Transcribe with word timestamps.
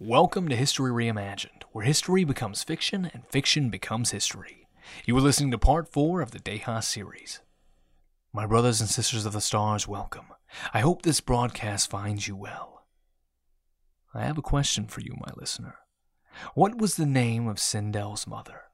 Welcome 0.00 0.46
to 0.46 0.54
History 0.54 0.92
Reimagined, 0.92 1.64
where 1.72 1.84
history 1.84 2.22
becomes 2.22 2.62
fiction 2.62 3.10
and 3.12 3.26
fiction 3.26 3.68
becomes 3.68 4.12
history. 4.12 4.68
You 5.04 5.16
are 5.16 5.20
listening 5.20 5.50
to 5.50 5.58
part 5.58 5.90
four 5.90 6.20
of 6.20 6.30
the 6.30 6.38
Dehas 6.38 6.84
series. 6.84 7.40
My 8.32 8.46
brothers 8.46 8.80
and 8.80 8.88
sisters 8.88 9.26
of 9.26 9.32
the 9.32 9.40
stars, 9.40 9.88
welcome. 9.88 10.26
I 10.72 10.78
hope 10.82 11.02
this 11.02 11.20
broadcast 11.20 11.90
finds 11.90 12.28
you 12.28 12.36
well. 12.36 12.86
I 14.14 14.22
have 14.22 14.38
a 14.38 14.42
question 14.42 14.86
for 14.86 15.00
you, 15.00 15.16
my 15.18 15.32
listener. 15.36 15.74
What 16.54 16.78
was 16.78 16.94
the 16.94 17.04
name 17.04 17.48
of 17.48 17.58
Sindel's 17.58 18.24
mother? 18.24 18.66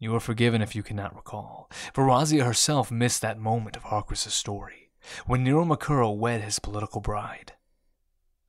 You 0.00 0.16
are 0.16 0.20
forgiven 0.20 0.62
if 0.62 0.74
you 0.74 0.82
cannot 0.82 1.14
recall, 1.14 1.70
for 1.94 2.06
Razia 2.06 2.44
herself 2.44 2.90
missed 2.90 3.22
that 3.22 3.38
moment 3.38 3.76
of 3.76 3.84
Harcris's 3.84 4.34
story, 4.34 4.90
when 5.26 5.44
Nero 5.44 5.64
Makuro 5.64 6.10
wed 6.10 6.40
his 6.40 6.58
political 6.58 7.00
bride, 7.00 7.52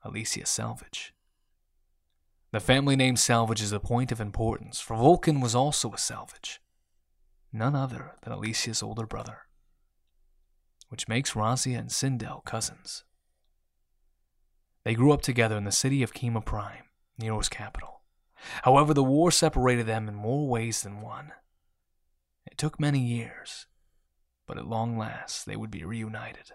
Alicia 0.04 0.48
Salvage. 0.48 1.14
The 2.54 2.60
family 2.62 2.96
name 2.96 3.18
Salvage 3.18 3.62
is 3.62 3.74
a 3.74 3.80
point 3.80 4.10
of 4.12 4.22
importance, 4.22 4.80
for 4.80 4.96
Vulcan 4.96 5.42
was 5.42 5.54
also 5.54 5.92
a 5.92 5.98
Salvage, 5.98 6.62
none 7.52 7.76
other 7.76 8.16
than 8.24 8.32
Alicia's 8.32 8.82
older 8.82 9.06
brother, 9.06 9.40
which 10.88 11.10
makes 11.10 11.34
Razia 11.34 11.78
and 11.78 11.90
Sindel 11.90 12.46
cousins. 12.46 13.04
They 14.86 14.96
grew 14.96 15.12
up 15.12 15.22
together 15.22 15.58
in 15.58 15.66
the 15.66 15.74
city 15.74 16.02
of 16.04 16.14
Kima 16.14 16.46
Prime, 16.46 16.86
Nero's 17.20 17.50
capital. 17.50 18.04
However, 18.64 18.94
the 18.94 19.04
war 19.04 19.30
separated 19.30 19.86
them 19.86 20.08
in 20.08 20.16
more 20.16 20.48
ways 20.48 20.84
than 20.84 21.02
one. 21.02 21.34
It 22.50 22.58
took 22.58 22.80
many 22.80 23.00
years, 23.00 23.66
but 24.48 24.58
at 24.58 24.68
long 24.68 24.98
last 24.98 25.46
they 25.46 25.58
would 25.58 25.72
be 25.72 25.84
reunited. 25.84 26.54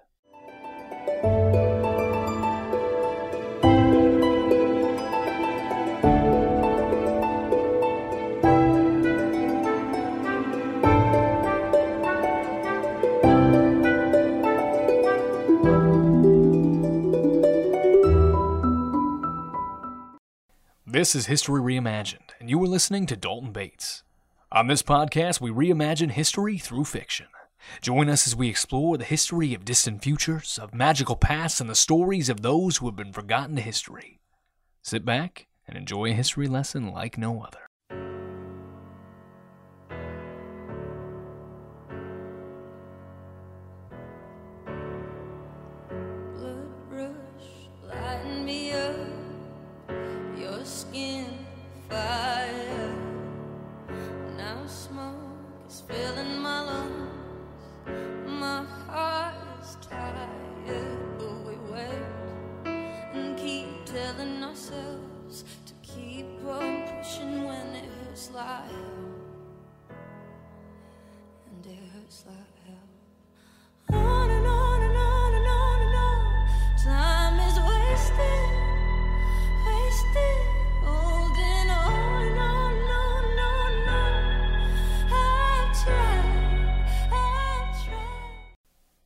This 20.93 21.15
is 21.15 21.25
History 21.25 21.59
Reimagined, 21.59 22.33
and 22.39 22.51
you 22.51 22.63
are 22.63 22.67
listening 22.67 23.07
to 23.07 23.17
Dalton 23.17 23.51
Bates. 23.51 24.03
On 24.53 24.67
this 24.67 24.83
podcast, 24.83 25.41
we 25.41 25.49
reimagine 25.51 26.11
history 26.11 26.59
through 26.59 26.85
fiction. 26.85 27.29
Join 27.81 28.11
us 28.11 28.27
as 28.27 28.37
we 28.37 28.51
explore 28.51 28.99
the 28.99 29.05
history 29.05 29.55
of 29.55 29.65
distant 29.65 30.03
futures, 30.03 30.59
of 30.61 30.75
magical 30.75 31.17
pasts, 31.17 31.63
and 31.63 31.71
the 31.71 31.75
stories 31.75 32.29
of 32.29 32.43
those 32.43 32.77
who 32.77 32.85
have 32.85 32.97
been 32.97 33.15
forgotten 33.15 33.57
to 33.57 33.63
history. 33.63 34.21
Sit 34.83 35.07
back 35.07 35.47
and 35.67 35.79
enjoy 35.79 36.11
a 36.11 36.13
history 36.13 36.47
lesson 36.47 36.93
like 36.93 37.17
no 37.17 37.41
other. 37.41 37.61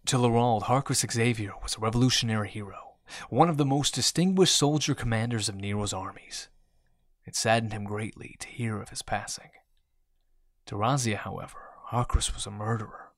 To 0.07 0.19
Laurald, 0.19 0.65
Harcris 0.65 1.05
Xavier 1.11 1.55
was 1.65 1.75
a 1.75 1.81
revolutionary 1.81 2.49
hero, 2.49 2.95
one 3.29 3.49
of 3.49 3.57
the 3.57 3.65
most 3.65 3.93
distinguished 3.93 4.57
soldier 4.57 4.95
commanders 4.95 5.49
of 5.49 5.57
Nero's 5.57 5.93
armies. 5.93 6.49
It 7.25 7.35
saddened 7.35 7.73
him 7.73 7.83
greatly 7.83 8.37
to 8.39 8.47
hear 8.47 8.81
of 8.81 8.91
his 8.91 9.03
passing. 9.03 9.51
To 10.67 10.77
Razia, 10.77 11.17
however, 11.17 11.59
Harcris 11.87 12.33
was 12.33 12.47
a 12.47 12.53
murderer. 12.53 13.15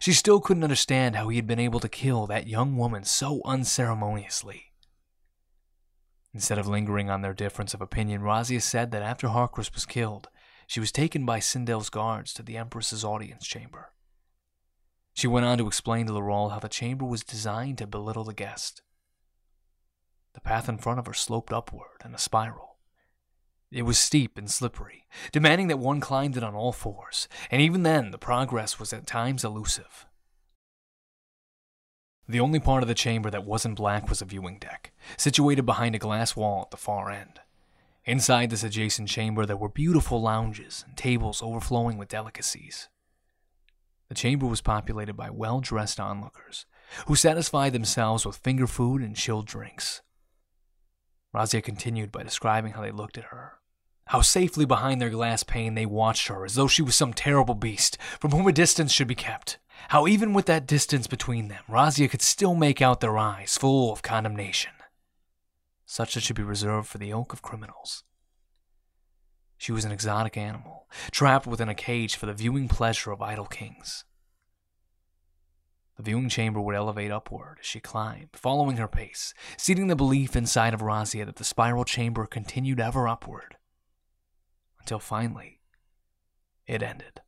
She 0.00 0.14
still 0.14 0.40
couldn't 0.40 0.64
understand 0.64 1.14
how 1.14 1.28
he 1.28 1.36
had 1.36 1.46
been 1.46 1.58
able 1.58 1.80
to 1.80 1.90
kill 1.90 2.26
that 2.26 2.46
young 2.46 2.78
woman 2.78 3.04
so 3.04 3.42
unceremoniously. 3.44 4.72
Instead 6.32 6.56
of 6.56 6.66
lingering 6.66 7.10
on 7.10 7.20
their 7.20 7.34
difference 7.34 7.74
of 7.74 7.82
opinion, 7.82 8.22
Razia 8.22 8.62
said 8.62 8.92
that 8.92 9.02
after 9.02 9.28
Harcris 9.28 9.74
was 9.74 9.84
killed, 9.84 10.28
she 10.66 10.80
was 10.80 10.90
taken 10.90 11.26
by 11.26 11.38
Sindel's 11.38 11.90
guards 11.90 12.32
to 12.32 12.42
the 12.42 12.56
Empress's 12.56 13.04
audience 13.04 13.46
chamber. 13.46 13.92
She 15.18 15.26
went 15.26 15.46
on 15.46 15.58
to 15.58 15.66
explain 15.66 16.06
to 16.06 16.12
Laurel 16.12 16.50
how 16.50 16.60
the 16.60 16.68
chamber 16.68 17.04
was 17.04 17.24
designed 17.24 17.78
to 17.78 17.88
belittle 17.88 18.22
the 18.22 18.32
guest. 18.32 18.82
The 20.34 20.40
path 20.40 20.68
in 20.68 20.78
front 20.78 21.00
of 21.00 21.06
her 21.06 21.12
sloped 21.12 21.52
upward 21.52 22.02
in 22.04 22.14
a 22.14 22.18
spiral. 22.18 22.76
It 23.72 23.82
was 23.82 23.98
steep 23.98 24.38
and 24.38 24.48
slippery, 24.48 25.08
demanding 25.32 25.66
that 25.66 25.80
one 25.80 25.98
climbed 25.98 26.36
it 26.36 26.44
on 26.44 26.54
all 26.54 26.70
fours, 26.70 27.26
and 27.50 27.60
even 27.60 27.82
then 27.82 28.12
the 28.12 28.16
progress 28.16 28.78
was 28.78 28.92
at 28.92 29.08
times 29.08 29.42
elusive. 29.42 30.06
The 32.28 32.38
only 32.38 32.60
part 32.60 32.84
of 32.84 32.88
the 32.88 32.94
chamber 32.94 33.28
that 33.28 33.44
wasn't 33.44 33.74
black 33.74 34.08
was 34.08 34.22
a 34.22 34.24
viewing 34.24 34.60
deck, 34.60 34.92
situated 35.16 35.66
behind 35.66 35.96
a 35.96 35.98
glass 35.98 36.36
wall 36.36 36.62
at 36.62 36.70
the 36.70 36.76
far 36.76 37.10
end. 37.10 37.40
Inside 38.04 38.50
this 38.50 38.62
adjacent 38.62 39.08
chamber, 39.08 39.44
there 39.46 39.56
were 39.56 39.68
beautiful 39.68 40.22
lounges 40.22 40.84
and 40.86 40.96
tables 40.96 41.42
overflowing 41.42 41.98
with 41.98 42.08
delicacies. 42.08 42.88
The 44.08 44.14
chamber 44.14 44.46
was 44.46 44.60
populated 44.60 45.14
by 45.14 45.30
well 45.30 45.60
dressed 45.60 46.00
onlookers, 46.00 46.64
who 47.06 47.14
satisfied 47.14 47.72
themselves 47.72 48.24
with 48.24 48.36
finger 48.36 48.66
food 48.66 49.02
and 49.02 49.14
chilled 49.14 49.46
drinks. 49.46 50.00
Razia 51.34 51.62
continued 51.62 52.10
by 52.10 52.22
describing 52.22 52.72
how 52.72 52.82
they 52.82 52.90
looked 52.90 53.18
at 53.18 53.24
her. 53.24 53.58
How 54.06 54.22
safely 54.22 54.64
behind 54.64 55.02
their 55.02 55.10
glass 55.10 55.42
pane 55.42 55.74
they 55.74 55.84
watched 55.84 56.28
her 56.28 56.46
as 56.46 56.54
though 56.54 56.68
she 56.68 56.80
was 56.80 56.96
some 56.96 57.12
terrible 57.12 57.54
beast 57.54 57.98
from 58.18 58.30
whom 58.30 58.46
a 58.46 58.52
distance 58.52 58.92
should 58.92 59.08
be 59.08 59.14
kept. 59.14 59.58
How 59.88 60.06
even 60.06 60.32
with 60.32 60.46
that 60.46 60.66
distance 60.66 61.06
between 61.06 61.48
them, 61.48 61.62
Razia 61.68 62.10
could 62.10 62.22
still 62.22 62.54
make 62.54 62.80
out 62.80 63.00
their 63.00 63.18
eyes 63.18 63.58
full 63.58 63.92
of 63.92 64.00
condemnation. 64.00 64.72
Such 65.84 66.16
as 66.16 66.22
should 66.22 66.36
be 66.36 66.42
reserved 66.42 66.88
for 66.88 66.96
the 66.96 67.10
ilk 67.10 67.34
of 67.34 67.42
criminals. 67.42 68.04
She 69.58 69.72
was 69.72 69.84
an 69.84 69.92
exotic 69.92 70.36
animal, 70.36 70.86
trapped 71.10 71.46
within 71.46 71.68
a 71.68 71.74
cage 71.74 72.14
for 72.14 72.26
the 72.26 72.32
viewing 72.32 72.68
pleasure 72.68 73.10
of 73.10 73.20
idle 73.20 73.46
kings. 73.46 74.04
The 75.96 76.04
viewing 76.04 76.28
chamber 76.28 76.60
would 76.60 76.76
elevate 76.76 77.10
upward 77.10 77.58
as 77.58 77.66
she 77.66 77.80
climbed, 77.80 78.30
following 78.32 78.76
her 78.76 78.86
pace, 78.86 79.34
seeding 79.56 79.88
the 79.88 79.96
belief 79.96 80.36
inside 80.36 80.72
of 80.72 80.80
Razia 80.80 81.26
that 81.26 81.36
the 81.36 81.44
spiral 81.44 81.84
chamber 81.84 82.24
continued 82.24 82.78
ever 82.78 83.08
upward. 83.08 83.56
Until 84.78 85.00
finally, 85.00 85.60
it 86.68 86.82
ended. 86.84 87.20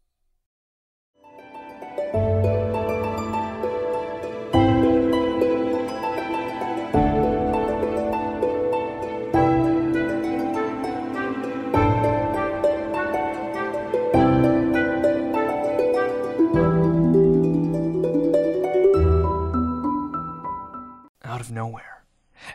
Nowhere, 21.51 22.05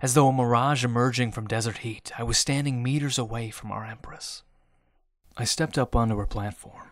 as 0.02 0.14
though 0.14 0.28
a 0.28 0.34
mirage 0.34 0.84
emerging 0.84 1.32
from 1.32 1.48
desert 1.48 1.78
heat, 1.80 2.12
I 2.18 2.24
was 2.24 2.38
standing 2.38 2.82
meters 2.82 3.18
away 3.18 3.50
from 3.50 3.72
our 3.72 3.86
Empress. 3.86 4.44
I 5.38 5.44
stepped 5.44 5.78
up 5.78 5.96
onto 5.96 6.18
her 6.18 6.26
platform. 6.26 6.90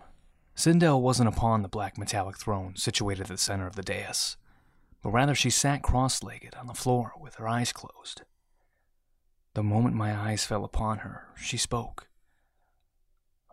Sindel 0.55 1.01
wasn't 1.01 1.29
upon 1.29 1.61
the 1.61 1.67
black 1.67 1.97
metallic 1.97 2.37
throne 2.37 2.75
situated 2.75 3.23
at 3.23 3.27
the 3.29 3.37
center 3.37 3.65
of 3.65 3.75
the 3.75 3.81
dais, 3.81 4.37
but 5.01 5.09
rather 5.11 5.33
she 5.33 5.49
sat 5.49 5.81
cross 5.81 6.21
legged 6.21 6.55
on 6.55 6.67
the 6.67 6.73
floor 6.73 7.13
with 7.19 7.35
her 7.35 7.47
eyes 7.47 7.71
closed. 7.71 8.21
The 9.53 9.63
moment 9.63 9.95
my 9.95 10.15
eyes 10.15 10.45
fell 10.45 10.63
upon 10.63 10.99
her, 10.99 11.27
she 11.35 11.57
spoke. 11.57 12.07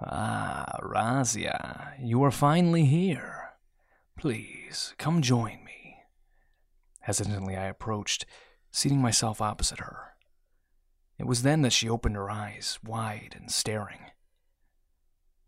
Ah, 0.00 0.79
Razia, 0.82 1.93
you 2.00 2.23
are 2.23 2.31
finally 2.31 2.87
here. 2.87 3.50
Please, 4.17 4.94
come 4.99 5.20
join 5.20 5.62
me. 5.64 5.69
Hesitantly, 7.00 7.56
I 7.56 7.67
approached, 7.67 8.26
seating 8.70 9.00
myself 9.00 9.41
opposite 9.41 9.81
her. 9.81 10.14
It 11.19 11.26
was 11.26 11.43
then 11.43 11.62
that 11.62 11.73
she 11.73 11.88
opened 11.88 12.17
her 12.17 12.31
eyes, 12.31 12.79
wide 12.85 13.35
and 13.37 13.50
staring. 13.50 14.00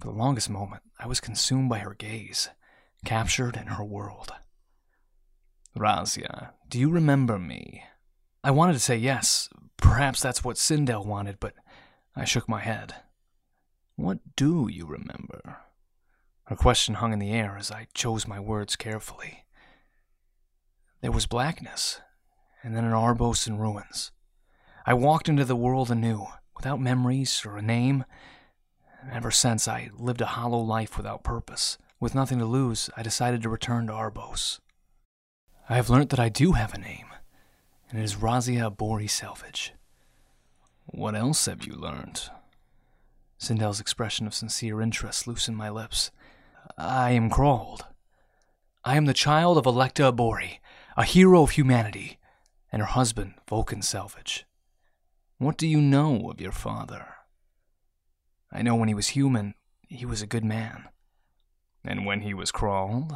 For 0.00 0.08
the 0.08 0.19
longest 0.19 0.50
moment, 0.50 0.82
I 0.99 1.06
was 1.06 1.20
consumed 1.20 1.69
by 1.69 1.78
her 1.78 1.94
gaze, 1.94 2.50
captured 3.04 3.56
in 3.56 3.69
her 3.69 3.84
world. 3.84 4.32
Razia, 5.76 6.50
do 6.69 6.78
you 6.78 6.90
remember 6.90 7.38
me? 7.38 7.84
I 8.44 8.50
wanted 8.50 8.75
to 8.75 8.81
say 8.81 8.96
yes. 8.96 9.48
Perhaps 9.76 10.20
that's 10.20 10.44
what 10.44 10.56
Sindel 10.56 11.06
wanted, 11.06 11.38
but 11.40 11.55
I 12.14 12.25
shook 12.25 12.48
my 12.48 12.60
head. 12.60 12.94
What 13.96 14.19
do 14.37 14.69
you 14.70 14.87
remember? 14.87 15.58
Her 16.44 16.56
question 16.56 16.96
hung 16.96 17.12
in 17.12 17.19
the 17.19 17.32
air 17.32 17.56
as 17.56 17.70
I 17.70 17.87
chose 17.94 18.26
my 18.26 18.40
words 18.40 18.76
carefully. 18.76 19.42
There 21.02 21.10
was 21.10 21.26
blackness, 21.26 22.00
and 22.62 22.76
then 22.76 22.84
an 22.84 22.93
Arbos 22.93 23.49
in 23.49 23.58
ruins. 23.58 24.12
I 24.87 24.94
walked 24.94 25.28
into 25.28 25.44
the 25.44 25.56
world 25.56 25.90
anew, 25.90 26.28
without 26.54 26.81
memories 26.81 27.43
or 27.44 27.56
a 27.56 27.62
name. 27.62 28.04
Ever 29.10 29.32
since, 29.32 29.66
I 29.66 29.90
lived 29.99 30.20
a 30.20 30.26
hollow 30.26 30.60
life 30.60 30.96
without 30.96 31.25
purpose. 31.25 31.76
With 31.99 32.14
nothing 32.14 32.38
to 32.38 32.44
lose, 32.44 32.88
I 32.96 33.02
decided 33.02 33.43
to 33.43 33.49
return 33.49 33.88
to 33.88 33.93
Arbos. 33.93 34.60
I 35.69 35.75
have 35.75 35.90
learnt 35.90 36.10
that 36.10 36.20
I 36.20 36.28
do 36.28 36.52
have 36.52 36.72
a 36.72 36.78
name, 36.78 37.08
and 37.90 37.98
it 37.98 38.05
is 38.05 38.14
Razia 38.14 38.70
Abori 38.70 39.10
Selvage. 39.10 39.72
What 40.87 41.16
else 41.16 41.46
have 41.46 41.64
you 41.66 41.75
learnt? 41.75 42.31
Sindel's 43.38 43.81
expression 43.81 44.28
of 44.28 44.34
sincere 44.34 44.81
interest 44.81 45.26
loosened 45.26 45.56
my 45.56 45.69
lips. 45.69 46.12
I 46.78 47.10
am 47.10 47.28
crawled. 47.28 47.87
I 48.84 48.96
am 48.96 49.06
the 49.06 49.14
child 49.14 49.58
of 49.58 49.66
Electa 49.66 50.12
Abori, 50.12 50.58
a 50.97 51.05
hero 51.05 51.43
of 51.43 51.50
humanity, 51.53 52.19
and 52.71 52.81
her 52.81 52.89
husband, 52.89 53.35
Vulcan 53.49 53.83
Selvage. 53.83 54.44
What 55.39 55.56
do 55.56 55.67
you 55.67 55.81
know 55.81 56.31
of 56.31 56.41
your 56.41 56.53
father? 56.53 57.06
I 58.50 58.62
know 58.62 58.75
when 58.75 58.89
he 58.89 58.94
was 58.94 59.09
human, 59.09 59.55
he 59.89 60.05
was 60.05 60.23
a 60.23 60.27
good 60.27 60.44
man. 60.44 60.85
And 61.85 62.06
when 62.06 62.21
he 62.21 62.35
was 62.35 62.53
crawled? 62.53 63.12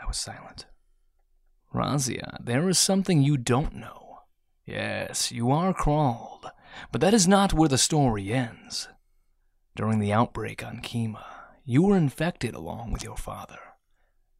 I 0.00 0.06
was 0.06 0.16
silent. 0.16 0.66
Razia, 1.74 2.36
there 2.44 2.68
is 2.68 2.78
something 2.78 3.22
you 3.22 3.36
don't 3.36 3.74
know. 3.74 4.18
Yes, 4.64 5.32
you 5.32 5.50
are 5.50 5.74
crawled, 5.74 6.50
but 6.92 7.00
that 7.00 7.14
is 7.14 7.26
not 7.26 7.52
where 7.52 7.68
the 7.68 7.78
story 7.78 8.32
ends. 8.32 8.88
During 9.74 9.98
the 9.98 10.12
outbreak 10.12 10.64
on 10.64 10.80
Kima, 10.82 11.24
you 11.64 11.82
were 11.82 11.96
infected 11.96 12.54
along 12.54 12.92
with 12.92 13.02
your 13.02 13.16
father. 13.16 13.58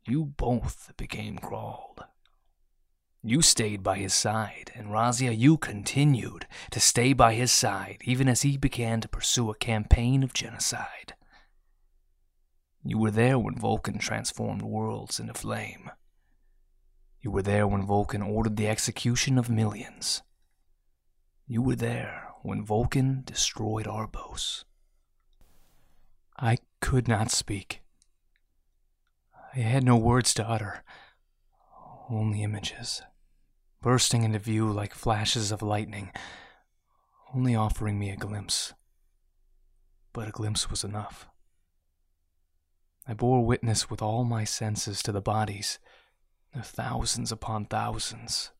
You 0.07 0.25
both 0.25 0.93
became 0.97 1.39
crawled. 1.39 2.05
You 3.25 3.41
stayed 3.41 3.85
by 3.85 3.99
his 3.99 4.13
side, 4.13 4.73
and 4.75 4.89
Razia, 4.89 5.37
you 5.37 5.57
continued 5.57 6.49
to 6.73 6.81
stay 6.81 7.13
by 7.13 7.35
his 7.35 7.53
side 7.53 7.99
even 8.03 8.29
as 8.29 8.43
he 8.43 8.57
began 8.57 9.01
to 9.01 9.09
pursue 9.09 9.49
a 9.49 9.55
campaign 9.55 10.25
of 10.25 10.35
genocide. 10.35 11.15
You 12.83 12.99
were 12.99 13.13
there 13.13 13.39
when 13.39 13.55
Vulcan 13.55 13.99
transformed 13.99 14.63
worlds 14.63 15.21
into 15.21 15.35
flame. 15.35 15.91
You 17.21 17.31
were 17.31 17.43
there 17.43 17.69
when 17.69 17.87
Vulcan 17.87 18.23
ordered 18.23 18.57
the 18.57 18.67
execution 18.67 19.39
of 19.39 19.49
millions. 19.49 20.23
You 21.47 21.63
were 21.63 21.77
there 21.77 22.31
when 22.43 22.65
Vulcan 22.65 23.23
destroyed 23.25 23.87
Arbos. 23.87 24.65
I 26.37 26.59
could 26.81 27.07
not 27.07 27.31
speak. 27.31 27.83
I 29.55 29.61
had 29.61 29.85
no 29.85 29.97
words 29.97 30.35
to 30.35 30.49
utter, 30.49 30.83
only 32.11 32.43
images, 32.43 33.03
bursting 33.83 34.23
into 34.23 34.39
view 34.39 34.71
like 34.71 34.95
flashes 34.95 35.51
of 35.51 35.61
lightning, 35.61 36.13
only 37.35 37.55
offering 37.55 37.99
me 37.99 38.11
a 38.11 38.17
glimpse. 38.17 38.73
But 40.13 40.29
a 40.29 40.31
glimpse 40.31 40.71
was 40.71 40.85
enough. 40.85 41.27
I 43.07 43.15
bore 43.15 43.45
witness 43.45 43.91
with 43.91 44.01
all 44.01 44.25
my 44.25 44.45
senses 44.45 45.03
to 45.03 45.13
the 45.13 45.21
bodies, 45.21 45.81
the 46.55 46.63
thousands 46.63 47.33
upon 47.33 47.65
thousands, 47.65 48.53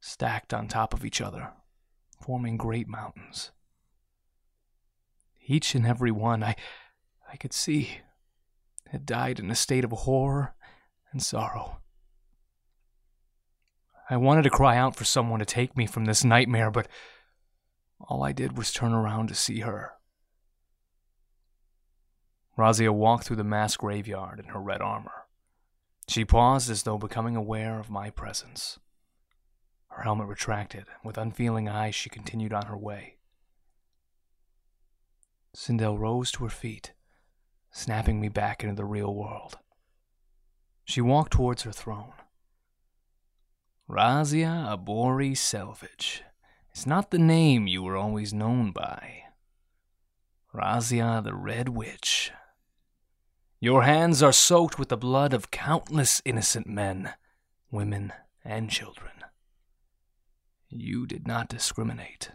stacked 0.00 0.54
on 0.54 0.68
top 0.68 0.94
of 0.94 1.04
each 1.04 1.20
other, 1.20 1.52
forming 2.20 2.56
great 2.56 2.86
mountains. 2.86 3.50
Each 5.44 5.74
and 5.74 5.84
every 5.84 6.12
one 6.12 6.44
I, 6.44 6.54
I 7.30 7.36
could 7.36 7.52
see 7.52 7.98
had 8.90 9.04
died 9.04 9.40
in 9.40 9.50
a 9.50 9.56
state 9.56 9.84
of 9.84 9.90
horror 9.90 10.54
and 11.10 11.20
sorrow. 11.20 11.80
I 14.08 14.16
wanted 14.16 14.42
to 14.42 14.50
cry 14.50 14.76
out 14.76 14.94
for 14.94 15.04
someone 15.04 15.40
to 15.40 15.46
take 15.46 15.76
me 15.76 15.86
from 15.86 16.04
this 16.04 16.24
nightmare, 16.24 16.70
but 16.70 16.86
all 18.00 18.22
I 18.22 18.32
did 18.32 18.56
was 18.56 18.72
turn 18.72 18.92
around 18.92 19.28
to 19.28 19.34
see 19.34 19.60
her. 19.60 19.92
Razia 22.56 22.92
walked 22.92 23.24
through 23.24 23.36
the 23.36 23.44
mass 23.44 23.76
graveyard 23.76 24.38
in 24.38 24.46
her 24.46 24.60
red 24.60 24.80
armor. 24.80 25.26
She 26.08 26.24
paused 26.24 26.70
as 26.70 26.84
though 26.84 26.98
becoming 26.98 27.36
aware 27.36 27.78
of 27.78 27.90
my 27.90 28.10
presence. 28.10 28.78
Her 29.88 30.02
helmet 30.02 30.28
retracted. 30.28 30.86
And 30.88 31.04
with 31.04 31.18
unfeeling 31.18 31.68
eyes, 31.68 31.94
she 31.94 32.08
continued 32.08 32.52
on 32.52 32.66
her 32.66 32.76
way. 32.76 33.16
Sindel 35.54 35.98
rose 35.98 36.30
to 36.32 36.44
her 36.44 36.50
feet, 36.50 36.92
snapping 37.72 38.20
me 38.20 38.28
back 38.28 38.62
into 38.62 38.76
the 38.76 38.84
real 38.84 39.14
world. 39.14 39.58
She 40.84 41.00
walked 41.00 41.32
towards 41.32 41.62
her 41.62 41.72
throne. 41.72 42.12
Razia 43.88 44.76
Abori 44.76 45.36
Selvage. 45.36 46.22
It's 46.72 46.86
not 46.86 47.12
the 47.12 47.18
name 47.18 47.68
you 47.68 47.84
were 47.84 47.96
always 47.96 48.34
known 48.34 48.72
by. 48.72 49.22
Razia 50.52 51.22
the 51.22 51.34
Red 51.34 51.68
Witch. 51.68 52.32
Your 53.60 53.84
hands 53.84 54.24
are 54.24 54.32
soaked 54.32 54.76
with 54.76 54.88
the 54.88 54.96
blood 54.96 55.32
of 55.32 55.52
countless 55.52 56.20
innocent 56.24 56.66
men, 56.66 57.14
women, 57.70 58.12
and 58.44 58.70
children. 58.70 59.12
You 60.68 61.06
did 61.06 61.28
not 61.28 61.48
discriminate. 61.48 62.32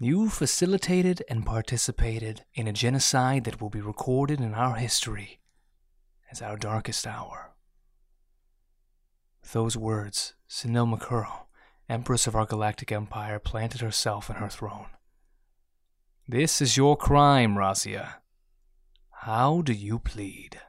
You 0.00 0.28
facilitated 0.28 1.22
and 1.30 1.46
participated 1.46 2.44
in 2.54 2.66
a 2.66 2.72
genocide 2.72 3.44
that 3.44 3.60
will 3.60 3.70
be 3.70 3.80
recorded 3.80 4.40
in 4.40 4.54
our 4.54 4.74
history 4.74 5.38
as 6.32 6.42
our 6.42 6.56
darkest 6.56 7.06
hour. 7.06 7.52
Those 9.52 9.76
words, 9.76 10.34
Makuro, 10.86 11.46
Empress 11.88 12.26
of 12.26 12.34
our 12.34 12.46
galactic 12.46 12.90
empire, 12.90 13.38
planted 13.38 13.80
herself 13.80 14.30
in 14.30 14.36
her 14.36 14.48
throne. 14.48 14.86
This 16.26 16.60
is 16.60 16.76
your 16.76 16.96
crime, 16.96 17.54
Razia. 17.54 18.14
How 19.10 19.62
do 19.62 19.72
you 19.72 19.98
plead? 19.98 20.60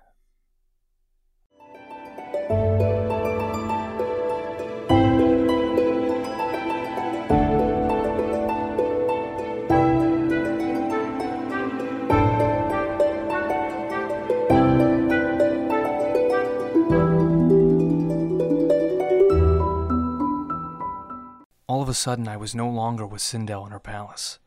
Of 21.90 21.94
a 21.94 21.96
sudden, 21.96 22.28
I 22.28 22.38
was 22.38 22.54
no 22.54 22.70
longer 22.70 23.04
with 23.04 23.20
Sindel 23.20 23.66
in 23.66 23.72
her 23.72 23.80
palace. 23.80 24.38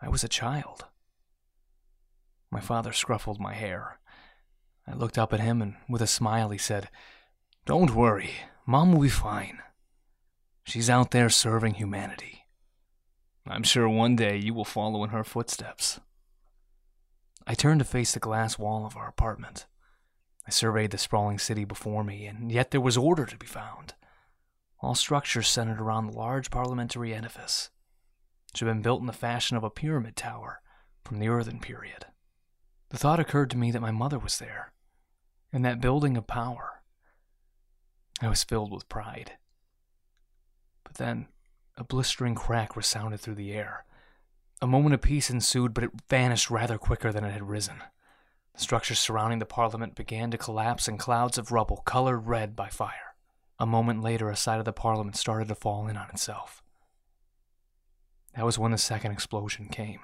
I 0.00 0.08
was 0.08 0.22
a 0.22 0.28
child. 0.28 0.84
My 2.52 2.60
father 2.60 2.92
scruffled 2.92 3.40
my 3.40 3.52
hair. 3.52 3.98
I 4.86 4.94
looked 4.94 5.18
up 5.18 5.32
at 5.32 5.40
him, 5.40 5.60
and 5.60 5.74
with 5.88 6.00
a 6.00 6.06
smile, 6.06 6.50
he 6.50 6.58
said, 6.58 6.88
Don't 7.66 7.96
worry, 7.96 8.30
Mom 8.64 8.92
will 8.92 9.00
be 9.00 9.08
fine. 9.08 9.58
She's 10.62 10.88
out 10.88 11.10
there 11.10 11.28
serving 11.28 11.74
humanity. 11.74 12.44
I'm 13.44 13.64
sure 13.64 13.88
one 13.88 14.14
day 14.14 14.36
you 14.36 14.54
will 14.54 14.64
follow 14.64 15.02
in 15.02 15.10
her 15.10 15.24
footsteps. 15.24 15.98
I 17.44 17.54
turned 17.54 17.80
to 17.80 17.84
face 17.84 18.12
the 18.12 18.20
glass 18.20 18.56
wall 18.56 18.86
of 18.86 18.96
our 18.96 19.08
apartment. 19.08 19.66
I 20.46 20.50
surveyed 20.50 20.92
the 20.92 20.98
sprawling 20.98 21.40
city 21.40 21.64
before 21.64 22.04
me, 22.04 22.26
and 22.26 22.52
yet 22.52 22.70
there 22.70 22.80
was 22.80 22.96
order 22.96 23.26
to 23.26 23.36
be 23.36 23.46
found. 23.46 23.94
All 24.84 24.94
structures 24.94 25.48
centered 25.48 25.80
around 25.80 26.08
the 26.08 26.18
large 26.18 26.50
parliamentary 26.50 27.14
edifice, 27.14 27.70
which 28.52 28.60
had 28.60 28.66
been 28.66 28.82
built 28.82 29.00
in 29.00 29.06
the 29.06 29.14
fashion 29.14 29.56
of 29.56 29.64
a 29.64 29.70
pyramid 29.70 30.14
tower 30.14 30.60
from 31.06 31.18
the 31.18 31.28
earthen 31.28 31.58
period. 31.58 32.04
The 32.90 32.98
thought 32.98 33.18
occurred 33.18 33.48
to 33.52 33.56
me 33.56 33.70
that 33.70 33.80
my 33.80 33.90
mother 33.90 34.18
was 34.18 34.38
there, 34.38 34.74
in 35.54 35.62
that 35.62 35.80
building 35.80 36.18
of 36.18 36.26
power. 36.26 36.82
I 38.20 38.28
was 38.28 38.44
filled 38.44 38.72
with 38.72 38.90
pride. 38.90 39.38
But 40.84 40.96
then, 40.96 41.28
a 41.78 41.84
blistering 41.84 42.34
crack 42.34 42.76
resounded 42.76 43.20
through 43.20 43.36
the 43.36 43.54
air. 43.54 43.86
A 44.60 44.66
moment 44.66 44.94
of 44.94 45.00
peace 45.00 45.30
ensued, 45.30 45.72
but 45.72 45.84
it 45.84 45.92
vanished 46.10 46.50
rather 46.50 46.76
quicker 46.76 47.10
than 47.10 47.24
it 47.24 47.32
had 47.32 47.48
risen. 47.48 47.78
The 48.52 48.60
structures 48.60 49.00
surrounding 49.00 49.38
the 49.38 49.46
parliament 49.46 49.94
began 49.94 50.30
to 50.30 50.36
collapse 50.36 50.88
in 50.88 50.98
clouds 50.98 51.38
of 51.38 51.52
rubble 51.52 51.78
colored 51.86 52.26
red 52.26 52.54
by 52.54 52.68
fire. 52.68 53.03
A 53.58 53.66
moment 53.66 54.02
later, 54.02 54.28
a 54.30 54.36
side 54.36 54.58
of 54.58 54.64
the 54.64 54.72
parliament 54.72 55.16
started 55.16 55.48
to 55.48 55.54
fall 55.54 55.86
in 55.86 55.96
on 55.96 56.08
itself. 56.10 56.62
That 58.34 58.44
was 58.44 58.58
when 58.58 58.72
the 58.72 58.78
second 58.78 59.12
explosion 59.12 59.68
came, 59.68 60.00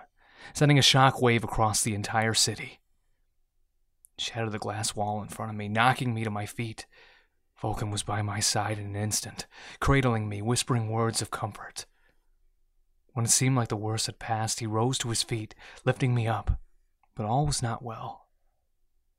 sending 0.55 0.79
a 0.79 0.83
shock 0.83 1.21
wave 1.21 1.43
across 1.43 1.83
the 1.83 1.95
entire 1.95 2.35
city. 2.35 2.81
It 4.17 4.21
shattered 4.21 4.53
the 4.53 4.59
glass 4.59 4.95
wall 4.95 5.21
in 5.21 5.29
front 5.29 5.51
of 5.51 5.57
me, 5.57 5.69
knocking 5.69 6.15
me 6.15 6.23
to 6.23 6.31
my 6.31 6.47
feet. 6.47 6.87
Vulcan 7.61 7.91
was 7.91 8.05
by 8.05 8.23
my 8.23 8.39
side 8.41 8.79
in 8.79 8.87
an 8.87 8.97
instant, 8.97 9.47
cradling 9.81 10.29
me, 10.29 10.41
whispering 10.41 10.89
words 10.89 11.21
of 11.21 11.31
comfort. 11.31 11.87
When 13.13 13.25
it 13.25 13.31
seemed 13.31 13.57
like 13.57 13.69
the 13.69 13.77
worst 13.77 14.07
had 14.07 14.21
passed, 14.21 14.61
he 14.61 14.67
rose 14.67 14.97
to 14.99 15.09
his 15.09 15.25
feet, 15.25 15.55
lifting 15.85 16.15
me 16.15 16.29
up. 16.29 16.61
But 17.17 17.27
all 17.27 17.47
was 17.47 17.63
not 17.63 17.83
well. 17.83 18.29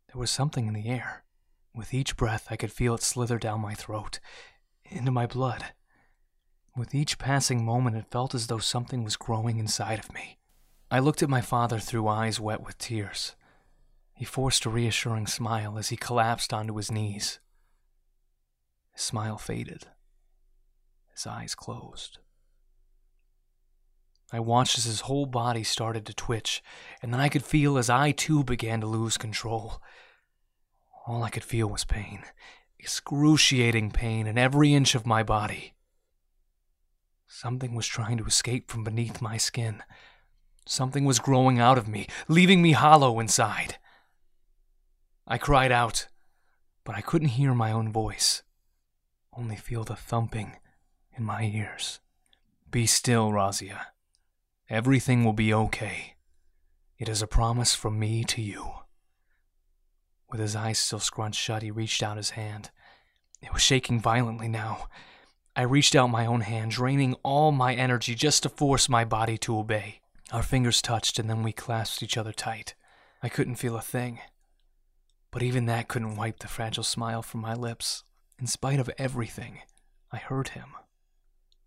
There 0.08 0.20
was 0.20 0.32
something 0.32 0.68
in 0.68 0.74
the 0.74 0.88
air. 0.88 1.24
With 1.74 1.94
each 1.94 2.18
breath, 2.18 2.48
I 2.50 2.58
could 2.58 2.72
feel 2.72 2.96
it 2.96 3.02
slither 3.02 3.38
down 3.38 3.62
my 3.62 3.74
throat, 3.74 4.20
into 4.84 5.12
my 5.12 5.26
blood. 5.26 5.66
With 6.76 6.94
each 6.94 7.18
passing 7.18 7.66
moment, 7.66 7.96
it 7.96 8.12
felt 8.12 8.36
as 8.36 8.48
though 8.48 8.60
something 8.60 9.04
was 9.04 9.16
growing 9.16 9.58
inside 9.58 10.00
of 10.00 10.14
me. 10.14 10.38
I 10.90 11.00
looked 11.00 11.24
at 11.24 11.30
my 11.30 11.42
father 11.42 11.80
through 11.80 12.08
eyes 12.08 12.40
wet 12.40 12.62
with 12.62 12.78
tears. 12.78 13.36
He 14.14 14.26
forced 14.26 14.66
a 14.66 14.70
reassuring 14.70 15.28
smile 15.28 15.78
as 15.78 15.90
he 15.90 15.98
collapsed 15.98 16.54
onto 16.54 16.76
his 16.76 16.92
knees. 16.92 17.40
His 18.94 19.04
smile 19.04 19.38
faded. 19.38 19.88
His 21.14 21.26
eyes 21.26 21.56
closed. 21.56 22.20
I 24.34 24.40
watched 24.40 24.78
as 24.78 24.86
his 24.86 25.02
whole 25.02 25.26
body 25.26 25.64
started 25.64 26.06
to 26.06 26.14
twitch, 26.14 26.62
and 27.02 27.14
then 27.14 27.20
I 27.20 27.30
could 27.30 27.44
feel 27.44 27.78
as 27.78 27.90
I 27.90 28.12
too 28.12 28.44
began 28.44 28.80
to 28.82 28.88
lose 28.88 29.18
control. 29.18 29.82
All 31.08 31.24
I 31.24 31.30
could 31.30 31.44
feel 31.44 31.68
was 31.68 31.84
pain, 31.84 32.24
excruciating 32.80 33.92
pain 33.92 34.28
in 34.28 34.38
every 34.38 34.74
inch 34.74 34.94
of 34.94 35.06
my 35.06 35.24
body. 35.24 35.74
Something 37.28 37.74
was 37.74 37.88
trying 37.88 38.18
to 38.18 38.26
escape 38.26 38.70
from 38.70 38.84
beneath 38.84 39.22
my 39.22 39.38
skin. 39.38 39.82
Something 40.66 41.06
was 41.06 41.20
growing 41.20 41.60
out 41.60 41.78
of 41.78 41.88
me, 41.88 42.08
leaving 42.28 42.62
me 42.62 42.74
hollow 42.74 43.20
inside. 43.20 43.78
I 45.26 45.38
cried 45.38 45.72
out, 45.72 46.08
but 46.84 46.96
I 46.96 47.02
couldn't 47.02 47.30
hear 47.30 47.54
my 47.54 47.72
own 47.72 47.92
voice, 47.92 48.44
only 49.36 49.56
feel 49.56 49.84
the 49.84 49.96
thumping 49.96 50.58
in 51.18 51.24
my 51.24 51.44
ears. 51.44 52.00
Be 52.70 52.86
still, 52.86 53.32
Razia. 53.32 53.86
Everything 54.70 55.24
will 55.24 55.34
be 55.34 55.54
okay. 55.54 56.16
It 56.98 57.10
is 57.10 57.22
a 57.22 57.28
promise 57.28 57.74
from 57.74 57.98
me 57.98 58.24
to 58.26 58.42
you. 58.42 58.81
With 60.32 60.40
his 60.40 60.56
eyes 60.56 60.80
still 60.80 61.00
scrunched 61.00 61.40
shut, 61.40 61.62
he 61.62 61.72
reached 61.72 62.02
out 62.02 62.18
his 62.18 62.32
hand. 62.32 62.72
It 63.42 63.54
was 63.54 63.62
shaking 63.62 64.00
violently 64.00 64.48
now. 64.48 64.88
I 65.56 65.64
reached 65.64 65.96
out 65.96 66.08
my 66.08 66.26
own 66.26 66.42
hand, 66.42 66.72
draining 66.72 67.16
all 67.24 67.52
my 67.52 67.76
energy 67.76 68.16
just 68.16 68.44
to 68.44 68.50
force 68.50 68.88
my 68.88 69.04
body 69.04 69.38
to 69.40 69.58
obey. 69.58 70.00
Our 70.32 70.44
fingers 70.44 70.82
touched, 70.82 71.20
and 71.20 71.30
then 71.30 71.44
we 71.44 71.52
clasped 71.52 72.02
each 72.02 72.18
other 72.18 72.32
tight. 72.32 72.74
I 73.22 73.30
couldn't 73.30 73.56
feel 73.56 73.76
a 73.76 73.82
thing. 73.82 74.20
But 75.30 75.44
even 75.44 75.66
that 75.66 75.90
couldn't 75.90 76.16
wipe 76.16 76.40
the 76.40 76.48
fragile 76.48 76.84
smile 76.84 77.22
from 77.22 77.42
my 77.42 77.54
lips. 77.54 78.04
In 78.40 78.48
spite 78.48 78.80
of 78.80 78.90
everything, 78.98 79.60
I 80.12 80.18
heard 80.18 80.50
him 80.50 80.76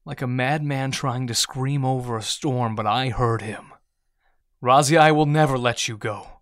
like 0.04 0.20
a 0.20 0.26
madman 0.26 0.90
trying 0.90 1.26
to 1.26 1.34
scream 1.34 1.84
over 1.84 2.16
a 2.16 2.22
storm, 2.22 2.74
but 2.74 2.86
I 2.86 3.08
heard 3.08 3.42
him. 3.42 3.72
Razia, 4.62 4.98
I 4.98 5.12
will 5.12 5.26
never 5.26 5.56
let 5.56 5.88
you 5.88 5.96
go. 5.96 6.33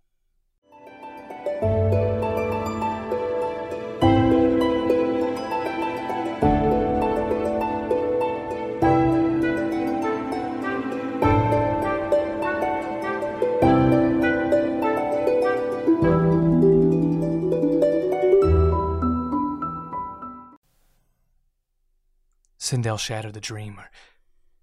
Sindel 22.73 22.99
shattered 22.99 23.35
the 23.35 23.41
dream, 23.41 23.79
or 23.79 23.91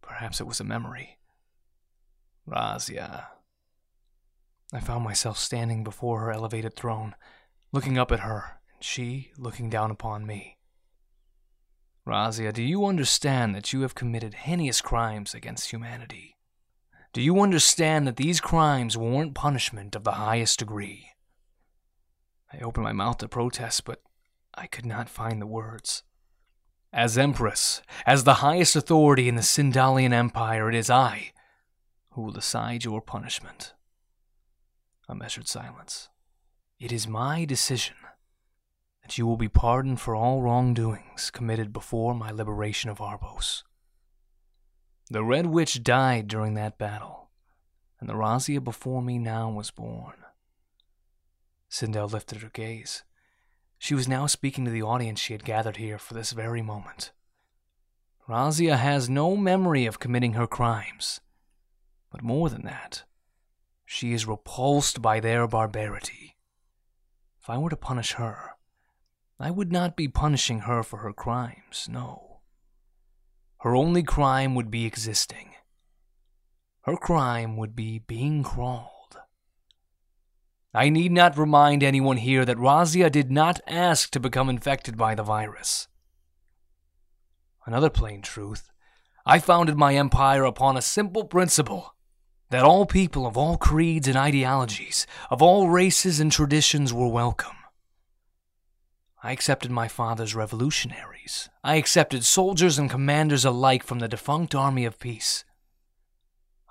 perhaps 0.01 0.42
it 0.42 0.48
was 0.48 0.60
a 0.60 0.63
memory. 0.63 1.20
Razia. 2.48 3.28
I 4.74 4.80
found 4.80 5.04
myself 5.04 5.38
standing 5.38 5.84
before 5.84 6.22
her 6.22 6.32
elevated 6.32 6.75
throne, 6.75 7.13
looking 7.72 8.00
up 8.00 8.12
at 8.12 8.22
her, 8.22 8.62
and 8.74 8.84
she 8.84 9.32
looking 9.38 9.70
down 9.70 9.92
upon 9.92 10.25
me. 10.25 10.58
Razia, 12.08 12.51
do 12.51 12.63
you 12.63 12.88
understand 12.88 13.54
that 13.54 13.74
you 13.74 13.82
have 13.82 13.94
committed 13.94 14.34
heinous 14.34 14.82
crimes 14.82 15.36
against 15.36 15.70
humanity? 15.70 16.36
Do 17.13 17.22
you 17.22 17.39
understand 17.39 18.08
that 18.08 18.16
these 18.16 18.42
crimes 18.42 18.98
warrant 18.98 19.36
punishment 19.36 19.96
of 19.96 20.04
the 20.04 20.13
highest 20.13 20.58
degree? 20.58 21.10
I 22.51 22.58
opened 22.58 22.86
my 22.86 22.92
mouth 22.92 23.20
to 23.20 23.28
protest, 23.28 23.86
but 23.86 24.01
I 24.56 24.66
could 24.66 24.88
not 24.88 25.10
find 25.10 25.39
the 25.39 25.46
words. 25.46 26.01
As 26.91 27.19
Empress, 27.19 27.84
as 28.05 28.24
the 28.24 28.36
highest 28.36 28.75
authority 28.75 29.29
in 29.29 29.36
the 29.36 29.43
Sindalian 29.43 30.12
Empire, 30.12 30.69
it 30.69 30.75
is 30.75 30.89
I 30.89 31.31
who 32.12 32.24
will 32.24 32.31
decide 32.31 32.84
your 32.84 33.00
punishment. 33.00 33.74
A 35.08 35.13
measured 35.13 35.48
silence. 35.48 36.10
It 36.79 36.91
is 36.91 37.08
my 37.08 37.46
decision 37.46 37.96
that 39.03 39.17
you 39.17 39.27
will 39.27 39.38
be 39.38 39.48
pardoned 39.48 40.01
for 40.01 40.15
all 40.15 40.41
wrongdoings 40.41 41.29
committed 41.29 41.72
before 41.72 42.15
my 42.15 42.31
liberation 42.31 42.89
of 42.89 42.98
Arbos. 42.98 43.63
The 45.12 45.24
Red 45.24 45.46
Witch 45.46 45.84
died 45.84 46.27
during 46.27 46.55
that 46.55 46.79
battle, 46.79 47.29
and 48.00 48.10
the 48.10 48.13
Razia 48.13 48.63
before 48.63 49.01
me 49.01 49.19
now 49.19 49.51
was 49.51 49.69
born. 49.69 50.15
Sindel 51.69 52.12
lifted 52.12 52.41
her 52.41 52.50
gaze. 52.50 53.03
She 53.82 53.96
was 53.96 54.10
now 54.10 54.28
speaking 54.28 54.66
to 54.66 54.72
the 54.72 54.84
audience 54.84 55.20
she 55.20 55.34
had 55.34 55.46
gathered 55.46 55.78
here 55.78 55.98
for 55.98 56.14
this 56.14 56.34
very 56.34 56.62
moment. 56.62 57.12
Razia 58.28 58.78
has 58.78 59.10
no 59.10 59.36
memory 59.36 59.86
of 59.86 60.00
committing 60.00 60.34
her 60.34 60.46
crimes. 60.46 61.22
But 62.12 62.22
more 62.22 62.50
than 62.50 62.64
that, 62.64 63.04
she 63.86 64.14
is 64.14 64.28
repulsed 64.28 65.02
by 65.02 65.20
their 65.20 65.48
barbarity. 65.48 66.36
If 67.42 67.50
I 67.50 67.58
were 67.58 67.70
to 67.70 67.78
punish 67.78 68.14
her, 68.14 68.52
I 69.40 69.50
would 69.50 69.72
not 69.72 69.96
be 69.96 70.10
punishing 70.10 70.60
her 70.62 70.84
for 70.84 70.98
her 70.98 71.14
crimes, 71.14 71.88
no. 71.90 72.42
Her 73.62 73.76
only 73.76 74.04
crime 74.04 74.56
would 74.56 74.70
be 74.70 74.86
existing. 74.86 75.52
Her 76.82 76.98
crime 76.98 77.56
would 77.56 77.76
be 77.76 78.00
being 78.00 78.44
crawled. 78.44 78.99
I 80.74 80.90
need 80.90 81.12
not 81.12 81.38
remind 81.38 81.82
anyone 81.82 82.18
here 82.18 82.46
that 82.46 82.58
Razia 82.58 83.12
did 83.12 83.32
not 83.32 83.60
ask 83.66 84.12
to 84.12 84.20
become 84.20 84.50
infected 84.50 84.98
by 84.98 85.16
the 85.16 85.24
virus. 85.24 85.88
Another 87.66 87.90
plain 87.90 88.22
truth 88.22 88.70
I 89.26 89.40
founded 89.40 89.78
my 89.78 89.96
empire 89.96 90.44
upon 90.44 90.78
a 90.78 90.82
simple 90.82 91.24
principle 91.24 91.96
that 92.52 92.64
all 92.64 92.86
people 92.86 93.26
of 93.26 93.38
all 93.38 93.58
creeds 93.58 94.08
and 94.08 94.18
ideologies, 94.18 95.08
of 95.30 95.42
all 95.42 95.70
races 95.70 96.20
and 96.20 96.32
traditions, 96.32 96.94
were 96.94 97.08
welcome. 97.08 97.58
I 99.22 99.32
accepted 99.32 99.72
my 99.72 99.88
father's 99.88 100.34
revolutionaries. 100.34 101.50
I 101.64 101.76
accepted 101.76 102.24
soldiers 102.26 102.80
and 102.80 102.90
commanders 102.90 103.44
alike 103.44 103.84
from 103.84 104.00
the 104.00 104.08
defunct 104.08 104.56
army 104.56 104.86
of 104.86 105.00
peace. 105.00 105.44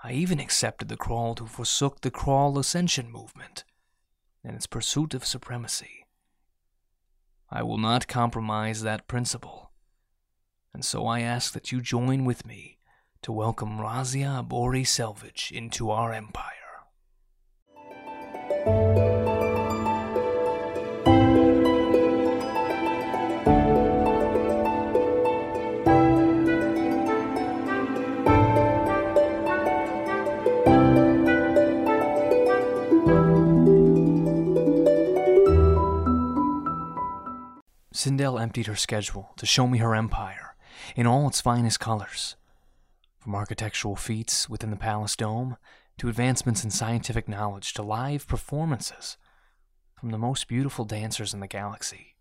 I 0.02 0.12
even 0.12 0.40
accepted 0.40 0.88
the 0.88 0.97
Crawled 0.97 1.40
who 1.40 1.47
forsook 1.47 2.00
the 2.00 2.11
Crawl 2.11 2.59
Ascension 2.59 3.11
movement 3.11 3.64
and 4.49 4.57
its 4.57 4.67
pursuit 4.67 5.12
of 5.12 5.26
supremacy. 5.26 6.07
I 7.50 7.62
will 7.62 7.76
not 7.76 8.09
compromise 8.09 8.81
that 8.83 9.07
principle, 9.07 9.73
and 10.73 10.83
so 10.83 11.07
I 11.07 11.21
ask 11.21 11.52
that 11.52 11.71
you 11.71 11.83
join 11.83 12.25
with 12.25 12.47
me 12.47 12.78
to 13.23 13.31
welcome 13.31 13.78
Razia 13.78 14.43
Abori 14.43 14.87
Selvage 14.87 15.52
into 15.52 15.90
our 15.90 16.14
empire. 16.14 16.58
Emptied 38.38 38.66
her 38.68 38.76
schedule 38.76 39.33
to 39.37 39.47
show 39.47 39.66
me 39.66 39.78
her 39.78 39.95
empire 39.95 40.54
in 40.95 41.07
all 41.07 41.26
its 41.26 41.40
finest 41.40 41.80
colors. 41.80 42.37
From 43.18 43.35
architectural 43.35 43.97
feats 43.97 44.49
within 44.49 44.71
the 44.71 44.76
palace 44.76 45.16
dome 45.16 45.57
to 45.99 46.09
advancements 46.09 46.62
in 46.62 46.71
scientific 46.71 47.28
knowledge 47.28 47.75
to 47.75 47.83
live 47.83 48.28
performances 48.28 49.16
from 49.99 50.11
the 50.11 50.18
most 50.18 50.47
beautiful 50.47 50.85
dancers 50.85 51.35
in 51.35 51.40
the 51.40 51.49
galaxy. 51.49 52.14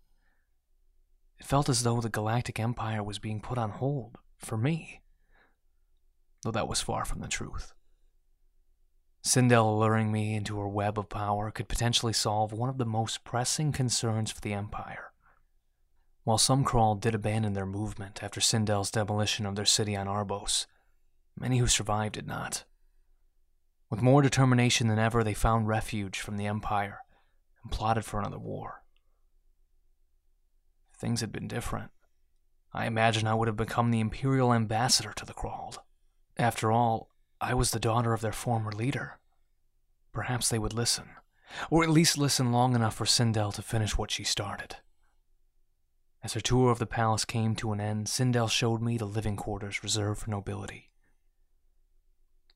It 1.38 1.46
felt 1.46 1.68
as 1.68 1.84
though 1.84 2.00
the 2.00 2.08
Galactic 2.08 2.58
Empire 2.58 3.02
was 3.02 3.20
being 3.20 3.40
put 3.40 3.56
on 3.56 3.70
hold 3.70 4.18
for 4.36 4.56
me. 4.56 5.02
though 6.42 6.50
that 6.50 6.68
was 6.68 6.80
far 6.80 7.04
from 7.04 7.20
the 7.20 7.28
truth. 7.28 7.74
Sindel 9.22 9.78
luring 9.78 10.10
me 10.10 10.34
into 10.34 10.58
her 10.58 10.68
web 10.68 10.98
of 10.98 11.08
power 11.08 11.50
could 11.50 11.68
potentially 11.68 12.12
solve 12.12 12.52
one 12.52 12.68
of 12.68 12.78
the 12.78 12.86
most 12.86 13.24
pressing 13.24 13.72
concerns 13.72 14.32
for 14.32 14.40
the 14.40 14.52
Empire. 14.52 15.07
While 16.28 16.36
some 16.36 16.62
Krall 16.62 17.00
did 17.00 17.14
abandon 17.14 17.54
their 17.54 17.64
movement 17.64 18.22
after 18.22 18.38
Sindel's 18.38 18.90
demolition 18.90 19.46
of 19.46 19.56
their 19.56 19.64
city 19.64 19.96
on 19.96 20.06
Arbos, 20.06 20.66
many 21.40 21.56
who 21.56 21.66
survived 21.66 22.16
did 22.16 22.26
not. 22.26 22.64
With 23.88 24.02
more 24.02 24.20
determination 24.20 24.88
than 24.88 24.98
ever, 24.98 25.24
they 25.24 25.32
found 25.32 25.68
refuge 25.68 26.20
from 26.20 26.36
the 26.36 26.44
Empire 26.44 26.98
and 27.62 27.72
plotted 27.72 28.04
for 28.04 28.20
another 28.20 28.38
war. 28.38 28.82
If 30.92 30.98
things 30.98 31.22
had 31.22 31.32
been 31.32 31.48
different. 31.48 31.92
I 32.74 32.84
imagine 32.84 33.26
I 33.26 33.34
would 33.34 33.48
have 33.48 33.56
become 33.56 33.90
the 33.90 34.00
Imperial 34.00 34.52
ambassador 34.52 35.14
to 35.14 35.24
the 35.24 35.32
Krall. 35.32 35.78
After 36.36 36.70
all, 36.70 37.08
I 37.40 37.54
was 37.54 37.70
the 37.70 37.80
daughter 37.80 38.12
of 38.12 38.20
their 38.20 38.32
former 38.32 38.72
leader. 38.72 39.18
Perhaps 40.12 40.50
they 40.50 40.58
would 40.58 40.74
listen, 40.74 41.08
or 41.70 41.84
at 41.84 41.88
least 41.88 42.18
listen 42.18 42.52
long 42.52 42.74
enough 42.74 42.96
for 42.96 43.06
Sindel 43.06 43.50
to 43.54 43.62
finish 43.62 43.96
what 43.96 44.10
she 44.10 44.24
started. 44.24 44.76
As 46.22 46.34
her 46.34 46.40
tour 46.40 46.70
of 46.70 46.78
the 46.78 46.86
palace 46.86 47.24
came 47.24 47.54
to 47.56 47.72
an 47.72 47.80
end, 47.80 48.06
Sindel 48.06 48.48
showed 48.48 48.82
me 48.82 48.98
the 48.98 49.04
living 49.04 49.36
quarters 49.36 49.82
reserved 49.82 50.20
for 50.20 50.30
nobility. 50.30 50.90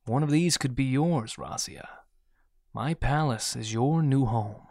One 0.04 0.23
of 0.23 0.31
these 0.31 0.59
could 0.59 0.75
be 0.75 0.85
yours, 0.85 1.37
Razia. 1.37 1.87
My 2.75 2.95
palace 2.95 3.54
is 3.54 3.73
your 3.73 4.02
new 4.02 4.26
home. 4.26 4.66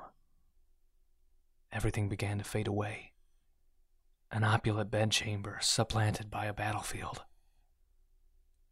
Everything 1.72 2.10
began 2.10 2.38
to 2.40 2.44
fade 2.44 2.68
away. 2.68 3.14
An 4.30 4.44
opulent 4.44 4.92
bedchamber 4.92 5.60
supplanted 5.62 6.30
by 6.30 6.46
a 6.46 6.54
battlefield. 6.54 7.24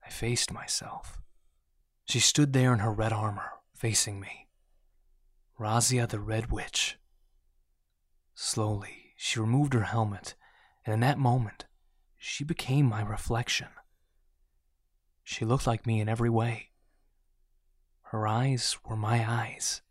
I 0.05 0.09
faced 0.09 0.51
myself. 0.51 1.17
She 2.05 2.19
stood 2.19 2.51
there 2.53 2.73
in 2.73 2.79
her 2.79 2.91
red 2.91 3.13
armor, 3.13 3.51
facing 3.73 4.19
me. 4.19 4.47
Razia 5.59 6.09
the 6.09 6.19
Red 6.19 6.51
Witch. 6.51 6.97
Slowly, 8.33 8.98
she 9.21 9.37
removed 9.37 9.73
her 9.73 9.83
helmet, 9.83 10.33
and 10.85 10.93
in 10.93 11.01
that 11.01 11.19
moment, 11.19 11.65
she 12.17 12.45
became 12.45 12.85
my 12.85 13.01
reflection. 13.01 13.67
She 15.25 15.43
looked 15.43 15.67
like 15.67 15.85
me 15.85 15.99
in 15.99 16.07
every 16.07 16.29
way. 16.29 16.69
Her 18.13 18.25
eyes 18.25 18.77
were 18.85 18.95
my 18.95 19.29
eyes. 19.29 19.81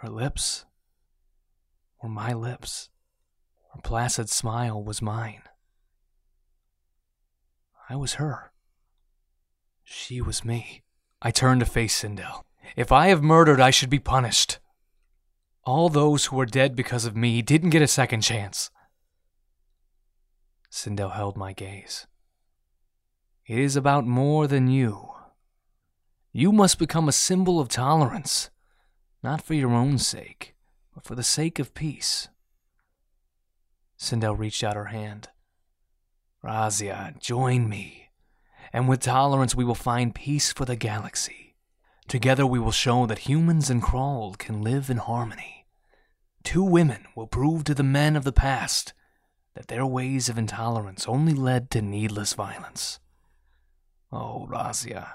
Her 0.00 0.08
lips 0.08 0.64
were 2.02 2.08
my 2.08 2.32
lips. 2.32 2.88
Her 3.72 3.80
placid 3.82 4.28
smile 4.28 4.82
was 4.82 5.00
mine. 5.00 5.42
I 7.88 7.94
was 7.94 8.14
her. 8.14 8.50
She 9.84 10.20
was 10.20 10.44
me. 10.44 10.82
I 11.22 11.30
turned 11.30 11.60
to 11.60 11.66
face 11.66 12.02
Sindel. 12.02 12.42
If 12.74 12.90
I 12.90 13.06
have 13.06 13.22
murdered, 13.22 13.60
I 13.60 13.70
should 13.70 13.90
be 13.90 14.00
punished. 14.00 14.58
All 15.68 15.90
those 15.90 16.24
who 16.24 16.40
are 16.40 16.46
dead 16.46 16.74
because 16.74 17.04
of 17.04 17.14
me 17.14 17.42
didn't 17.42 17.68
get 17.68 17.82
a 17.82 17.86
second 17.86 18.22
chance. 18.22 18.70
Sindel 20.72 21.12
held 21.12 21.36
my 21.36 21.52
gaze. 21.52 22.06
It 23.46 23.58
is 23.58 23.76
about 23.76 24.06
more 24.06 24.46
than 24.46 24.68
you. 24.68 25.10
You 26.32 26.52
must 26.52 26.78
become 26.78 27.06
a 27.06 27.12
symbol 27.12 27.60
of 27.60 27.68
tolerance, 27.68 28.48
not 29.22 29.42
for 29.42 29.52
your 29.52 29.72
own 29.72 29.98
sake, 29.98 30.54
but 30.94 31.04
for 31.04 31.14
the 31.14 31.22
sake 31.22 31.58
of 31.58 31.74
peace. 31.74 32.28
Sindel 33.98 34.38
reached 34.38 34.64
out 34.64 34.74
her 34.74 34.86
hand. 34.86 35.28
Razia, 36.42 37.20
join 37.20 37.68
me, 37.68 38.08
and 38.72 38.88
with 38.88 39.00
tolerance 39.00 39.54
we 39.54 39.66
will 39.66 39.74
find 39.74 40.14
peace 40.14 40.50
for 40.50 40.64
the 40.64 40.76
galaxy. 40.76 41.56
Together 42.06 42.46
we 42.46 42.58
will 42.58 42.72
show 42.72 43.04
that 43.04 43.28
humans 43.28 43.68
and 43.68 43.82
Krall 43.82 44.38
can 44.38 44.62
live 44.62 44.88
in 44.88 44.96
harmony. 44.96 45.57
Two 46.42 46.62
women 46.62 47.06
will 47.14 47.26
prove 47.26 47.64
to 47.64 47.74
the 47.74 47.82
men 47.82 48.16
of 48.16 48.24
the 48.24 48.32
past 48.32 48.92
that 49.54 49.68
their 49.68 49.84
ways 49.84 50.28
of 50.28 50.38
intolerance 50.38 51.06
only 51.06 51.34
led 51.34 51.70
to 51.70 51.82
needless 51.82 52.32
violence. 52.32 53.00
Oh, 54.12 54.46
Razia, 54.48 55.14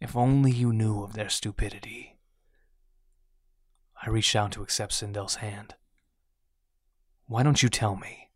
if 0.00 0.16
only 0.16 0.50
you 0.50 0.72
knew 0.72 1.02
of 1.02 1.12
their 1.12 1.28
stupidity. 1.28 2.16
I 4.02 4.10
reached 4.10 4.34
out 4.34 4.52
to 4.52 4.62
accept 4.62 4.92
Sindel's 4.92 5.36
hand. 5.36 5.74
Why 7.26 7.42
don't 7.42 7.62
you 7.62 7.68
tell 7.68 7.96
me? 7.96 8.27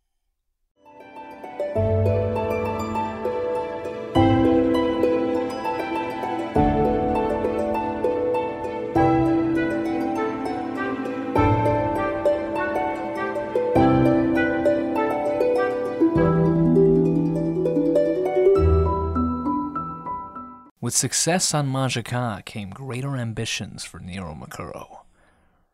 With 20.83 20.97
success 20.97 21.55
on 21.55 21.69
Majaka 21.69 22.45
came 22.45 22.71
greater 22.71 23.17
ambitions 23.17 23.85
for 23.85 24.01
Nero 24.01 24.35
Makuro, 24.35 25.03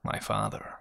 my 0.02 0.18
father. 0.18 0.80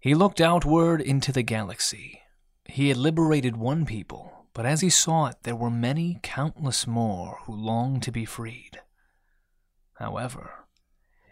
He 0.00 0.16
looked 0.16 0.40
outward 0.40 1.00
into 1.00 1.30
the 1.30 1.44
galaxy. 1.44 2.22
He 2.64 2.88
had 2.88 2.96
liberated 2.96 3.56
one 3.56 3.86
people, 3.86 4.48
but 4.52 4.66
as 4.66 4.80
he 4.80 4.90
saw 4.90 5.26
it, 5.26 5.36
there 5.44 5.54
were 5.54 5.70
many, 5.70 6.18
countless 6.24 6.84
more 6.84 7.38
who 7.44 7.54
longed 7.54 8.02
to 8.02 8.10
be 8.10 8.24
freed. 8.24 8.80
However, 10.00 10.66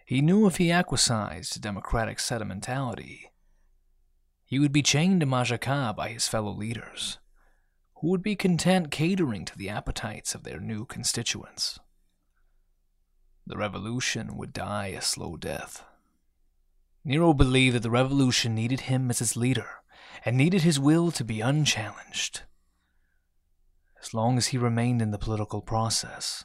he 0.07 0.21
knew 0.21 0.47
if 0.47 0.59
he 0.59 0.71
acquiesced 0.71 1.53
to 1.55 1.61
democratic 1.61 2.21
sentimentality, 2.21 3.33
he 4.45 4.61
would 4.61 4.73
be 4.73 4.83
chained 4.83 5.19
to 5.19 5.27
Majaka 5.27 5.97
by 5.97 6.11
his 6.11 6.29
fellow 6.29 6.53
leaders 6.53 7.19
who 8.01 8.09
would 8.09 8.23
be 8.23 8.35
content 8.35 8.91
catering 8.91 9.45
to 9.45 9.57
the 9.59 9.69
appetites 9.69 10.35
of 10.35 10.43
their 10.43 10.59
new 10.59 10.87
constituents. 10.87 11.79
The 13.47 13.59
revolution 13.59 14.39
would 14.39 14.55
die 14.55 14.89
a 14.89 15.03
slow 15.03 15.37
death. 15.37 15.85
Nero 17.05 17.35
believed 17.35 17.77
that 17.77 17.83
the 17.83 17.91
revolution 17.91 18.55
needed 18.55 18.83
him 18.83 19.11
as 19.11 19.21
its 19.21 19.37
leader 19.37 19.67
and 20.25 20.37
needed 20.37 20.63
his 20.63 20.81
will 20.81 21.11
to 21.11 21.25
be 21.25 21.43
unchallenged. 21.43 22.43
As 24.03 24.15
long 24.15 24.39
as 24.39 24.49
he 24.49 24.59
remained 24.59 25.03
in 25.03 25.11
the 25.11 25.19
political 25.19 25.61
process, 25.61 26.45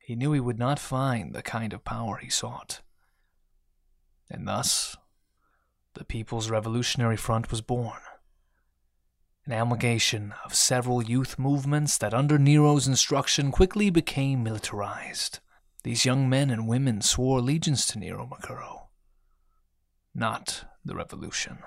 he 0.00 0.16
knew 0.16 0.32
he 0.32 0.40
would 0.40 0.58
not 0.58 0.80
find 0.80 1.34
the 1.34 1.42
kind 1.42 1.72
of 1.72 1.84
power 1.84 2.16
he 2.16 2.28
sought. 2.28 2.80
And 4.28 4.48
thus, 4.48 4.96
the 5.94 6.04
People's 6.04 6.50
Revolutionary 6.50 7.16
Front 7.16 7.50
was 7.52 7.60
born 7.60 8.00
an 9.44 9.52
amalgamation 9.52 10.34
of 10.44 10.54
several 10.54 11.02
youth 11.02 11.38
movements 11.38 11.98
that, 11.98 12.14
under 12.14 12.38
Nero's 12.38 12.86
instruction, 12.86 13.50
quickly 13.50 13.90
became 13.90 14.42
militarized. 14.42 15.40
These 15.82 16.04
young 16.04 16.28
men 16.28 16.48
and 16.48 16.68
women 16.68 17.00
swore 17.00 17.38
allegiance 17.38 17.86
to 17.88 17.98
Nero 17.98 18.28
Makuro, 18.30 18.86
not 20.14 20.64
the 20.84 20.94
revolution. 20.94 21.58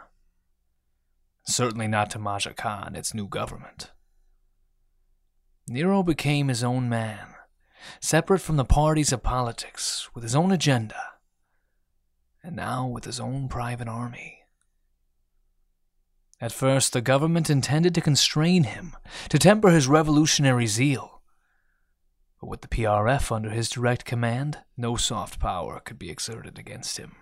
Certainly 1.43 1.89
not 1.89 2.09
to 2.11 2.19
Majaka 2.19 2.87
and 2.87 2.95
its 2.95 3.13
new 3.13 3.27
government. 3.27 3.91
Nero 5.67 6.01
became 6.01 6.47
his 6.47 6.63
own 6.63 6.87
man, 6.87 7.35
separate 7.99 8.39
from 8.39 8.55
the 8.55 8.65
parties 8.65 9.11
of 9.11 9.21
politics, 9.21 10.09
with 10.13 10.23
his 10.23 10.35
own 10.35 10.51
agenda, 10.51 11.13
and 12.41 12.55
now 12.55 12.87
with 12.87 13.03
his 13.03 13.19
own 13.19 13.49
private 13.49 13.87
army. 13.87 14.34
At 16.45 16.51
first, 16.51 16.93
the 16.93 17.01
government 17.01 17.49
intended 17.49 17.95
to 17.95 18.01
constrain 18.01 18.65
him, 18.65 18.95
to 19.29 19.39
temper 19.39 19.71
his 19.71 19.87
revolutionary 19.87 20.67
zeal. 20.67 21.23
But 22.39 22.49
with 22.49 22.61
the 22.61 22.67
PRF 22.67 23.31
under 23.31 23.49
his 23.49 23.67
direct 23.67 24.05
command, 24.05 24.59
no 24.77 24.95
soft 24.95 25.39
power 25.39 25.79
could 25.79 25.97
be 25.97 26.11
exerted 26.11 26.59
against 26.59 26.97
him. 26.97 27.15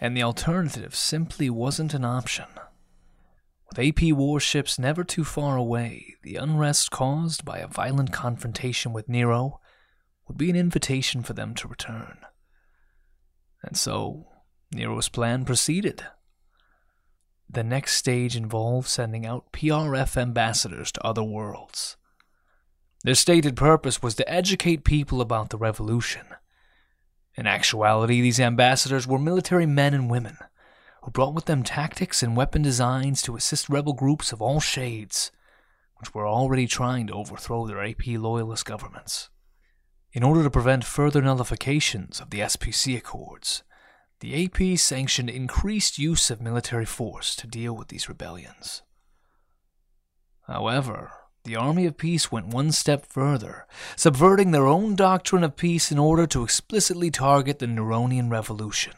And 0.00 0.16
the 0.16 0.24
alternative 0.24 0.92
simply 0.92 1.48
wasn't 1.48 1.94
an 1.94 2.04
option. 2.04 2.46
With 3.68 3.78
AP 3.78 4.10
warships 4.10 4.76
never 4.76 5.04
too 5.04 5.22
far 5.22 5.56
away, 5.56 6.16
the 6.24 6.34
unrest 6.34 6.90
caused 6.90 7.44
by 7.44 7.58
a 7.58 7.68
violent 7.68 8.12
confrontation 8.12 8.92
with 8.92 9.08
Nero 9.08 9.60
would 10.26 10.36
be 10.36 10.50
an 10.50 10.56
invitation 10.56 11.22
for 11.22 11.34
them 11.34 11.54
to 11.54 11.68
return. 11.68 12.18
And 13.62 13.76
so, 13.76 14.26
Nero's 14.72 15.08
plan 15.08 15.44
proceeded. 15.44 16.04
The 17.48 17.64
next 17.64 17.96
stage 17.96 18.36
involved 18.36 18.88
sending 18.88 19.24
out 19.24 19.52
PRF 19.52 20.16
ambassadors 20.16 20.92
to 20.92 21.06
other 21.06 21.22
worlds. 21.22 21.96
Their 23.04 23.14
stated 23.14 23.56
purpose 23.56 24.02
was 24.02 24.14
to 24.16 24.28
educate 24.28 24.84
people 24.84 25.20
about 25.20 25.50
the 25.50 25.58
revolution. 25.58 26.26
In 27.36 27.46
actuality, 27.46 28.20
these 28.20 28.40
ambassadors 28.40 29.06
were 29.06 29.18
military 29.18 29.66
men 29.66 29.94
and 29.94 30.10
women 30.10 30.38
who 31.02 31.12
brought 31.12 31.34
with 31.34 31.44
them 31.44 31.62
tactics 31.62 32.20
and 32.20 32.36
weapon 32.36 32.62
designs 32.62 33.22
to 33.22 33.36
assist 33.36 33.68
rebel 33.68 33.92
groups 33.92 34.32
of 34.32 34.42
all 34.42 34.58
shades, 34.58 35.30
which 35.98 36.12
were 36.12 36.26
already 36.26 36.66
trying 36.66 37.06
to 37.06 37.12
overthrow 37.12 37.64
their 37.64 37.80
AP 37.80 38.06
loyalist 38.08 38.64
governments. 38.64 39.30
In 40.12 40.24
order 40.24 40.42
to 40.42 40.50
prevent 40.50 40.82
further 40.82 41.22
nullifications 41.22 42.20
of 42.20 42.30
the 42.30 42.40
SPC 42.40 42.96
Accords, 42.96 43.62
the 44.20 44.44
AP 44.44 44.78
sanctioned 44.78 45.28
increased 45.28 45.98
use 45.98 46.30
of 46.30 46.40
military 46.40 46.86
force 46.86 47.36
to 47.36 47.46
deal 47.46 47.76
with 47.76 47.88
these 47.88 48.08
rebellions. 48.08 48.82
However, 50.46 51.12
the 51.44 51.56
Army 51.56 51.86
of 51.86 51.96
Peace 51.96 52.32
went 52.32 52.48
one 52.48 52.72
step 52.72 53.06
further, 53.06 53.66
subverting 53.94 54.50
their 54.50 54.66
own 54.66 54.96
doctrine 54.96 55.44
of 55.44 55.56
peace 55.56 55.92
in 55.92 55.98
order 55.98 56.26
to 56.26 56.42
explicitly 56.42 57.10
target 57.10 57.58
the 57.58 57.66
Neronian 57.66 58.30
Revolution. 58.30 58.94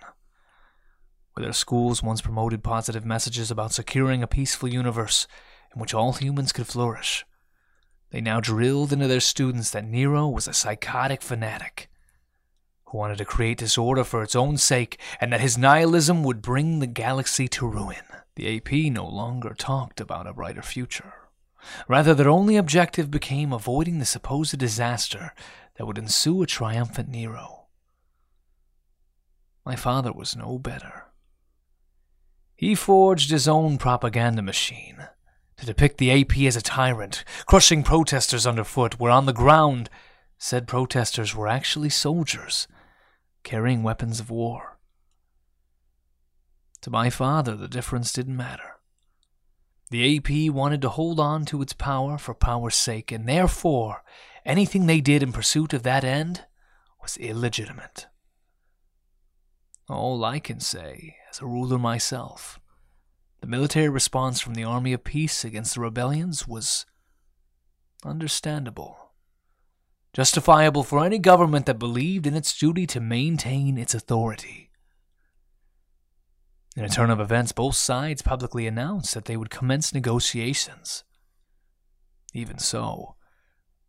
Where 1.35 1.45
their 1.45 1.53
schools 1.53 2.03
once 2.03 2.21
promoted 2.21 2.63
positive 2.63 3.05
messages 3.05 3.51
about 3.51 3.73
securing 3.73 4.23
a 4.23 4.27
peaceful 4.27 4.69
universe 4.69 5.27
in 5.75 5.81
which 5.81 5.93
all 5.93 6.15
humans 6.15 6.53
could 6.53 6.67
flourish, 6.67 7.27
they 8.11 8.21
now 8.21 8.41
drilled 8.41 8.93
into 8.93 9.09
their 9.09 9.21
students 9.21 9.71
that 9.73 9.85
Nero 9.85 10.29
was 10.29 10.49
a 10.49 10.55
psychotic 10.55 11.23
fanatic 11.23 11.91
who 12.89 12.99
wanted 12.99 13.19
to 13.19 13.25
create 13.25 13.59
disorder 13.59 14.03
for 14.03 14.23
its 14.23 14.35
own 14.35 14.57
sake 14.57 14.99
and 15.21 15.33
that 15.33 15.41
his 15.41 15.59
nihilism 15.59 16.23
would 16.23 16.41
bring 16.41 16.79
the 16.79 16.87
galaxy 16.87 17.47
to 17.49 17.67
ruin. 17.67 17.97
The 18.35 18.57
AP 18.57 18.93
no 18.93 19.07
longer 19.07 19.53
talked 19.53 20.01
about 20.01 20.27
a 20.27 20.33
brighter 20.33 20.63
future. 20.63 21.13
Rather, 21.87 22.15
their 22.15 22.31
only 22.31 22.57
objective 22.57 23.11
became 23.11 23.53
avoiding 23.53 23.99
the 23.99 24.07
supposed 24.07 24.57
disaster 24.59 25.35
that 25.77 25.87
would 25.87 25.99
ensue 25.99 26.43
a 26.43 26.47
triumphant 26.47 27.09
Nero. 27.09 27.67
My 29.67 29.77
father 29.77 30.13
was 30.13 30.35
no 30.35 30.59
better. 30.59 31.07
He 32.55 32.75
forged 32.75 33.31
his 33.31 33.47
own 33.47 33.77
propaganda 33.77 34.41
machine 34.41 35.09
to 35.59 35.67
depict 35.67 35.99
the 35.99 36.23
AP 36.23 36.39
as 36.39 36.57
a 36.57 36.63
tyrant, 36.63 37.23
crushing 37.45 37.83
protesters 37.83 38.47
underfoot, 38.47 38.99
where 38.99 39.13
on 39.13 39.27
the 39.27 39.33
ground, 39.33 39.91
said 40.39 40.69
protesters 40.69 41.35
were 41.35 41.49
actually 41.49 41.91
soldiers 41.91 42.67
carrying 43.49 43.83
weapons 43.83 44.21
of 44.21 44.29
war. 44.29 44.79
To 46.83 46.91
my 46.91 47.09
father, 47.09 47.57
the 47.57 47.67
difference 47.67 48.13
didn't 48.13 48.37
matter. 48.37 48.77
The 49.91 50.19
AP 50.19 50.53
wanted 50.53 50.83
to 50.83 50.91
hold 50.91 51.19
on 51.19 51.47
to 51.47 51.63
its 51.63 51.73
power 51.73 52.19
for 52.19 52.35
power's 52.35 52.75
sake, 52.75 53.11
and 53.11 53.27
therefore 53.27 54.05
anything 54.45 54.85
they 54.85 55.01
did 55.01 55.23
in 55.23 55.33
pursuit 55.33 55.73
of 55.73 55.83
that 55.85 56.05
end 56.05 56.45
was 57.01 57.17
illegitimate. 57.17 58.07
All 59.89 60.23
I 60.27 60.41
can 60.41 60.61
say, 60.61 61.17
as 61.31 61.41
a 61.41 61.47
ruler 61.47 61.79
myself, 61.79 62.61
the 63.41 63.47
military 63.47 63.89
response 63.89 64.43
from 64.43 64.57
the 64.57 64.65
Army 64.65 64.93
of 64.93 65.05
Peace 65.05 65.43
against 65.43 65.75
the 65.75 65.81
rebellions 65.81 66.47
was 66.47 66.85
understandable, 68.05 69.08
justifiable 70.19 70.83
for 70.83 71.05
any 71.05 71.17
government 71.17 71.65
that 71.67 71.79
believed 71.79 72.27
in 72.27 72.35
its 72.35 72.59
duty 72.59 72.89
to 72.89 72.99
maintain 72.99 73.79
its 73.79 73.95
authority. 73.95 74.69
In 76.77 76.85
a 76.85 76.89
turn 76.89 77.11
of 77.11 77.21
events, 77.21 77.53
both 77.53 77.77
sides 77.77 78.21
publicly 78.21 78.67
announced 78.67 79.15
that 79.15 79.27
they 79.27 79.37
would 79.37 79.49
commence 79.49 79.95
negotiations. 79.95 81.05
Even 82.35 82.59
so, 82.59 83.15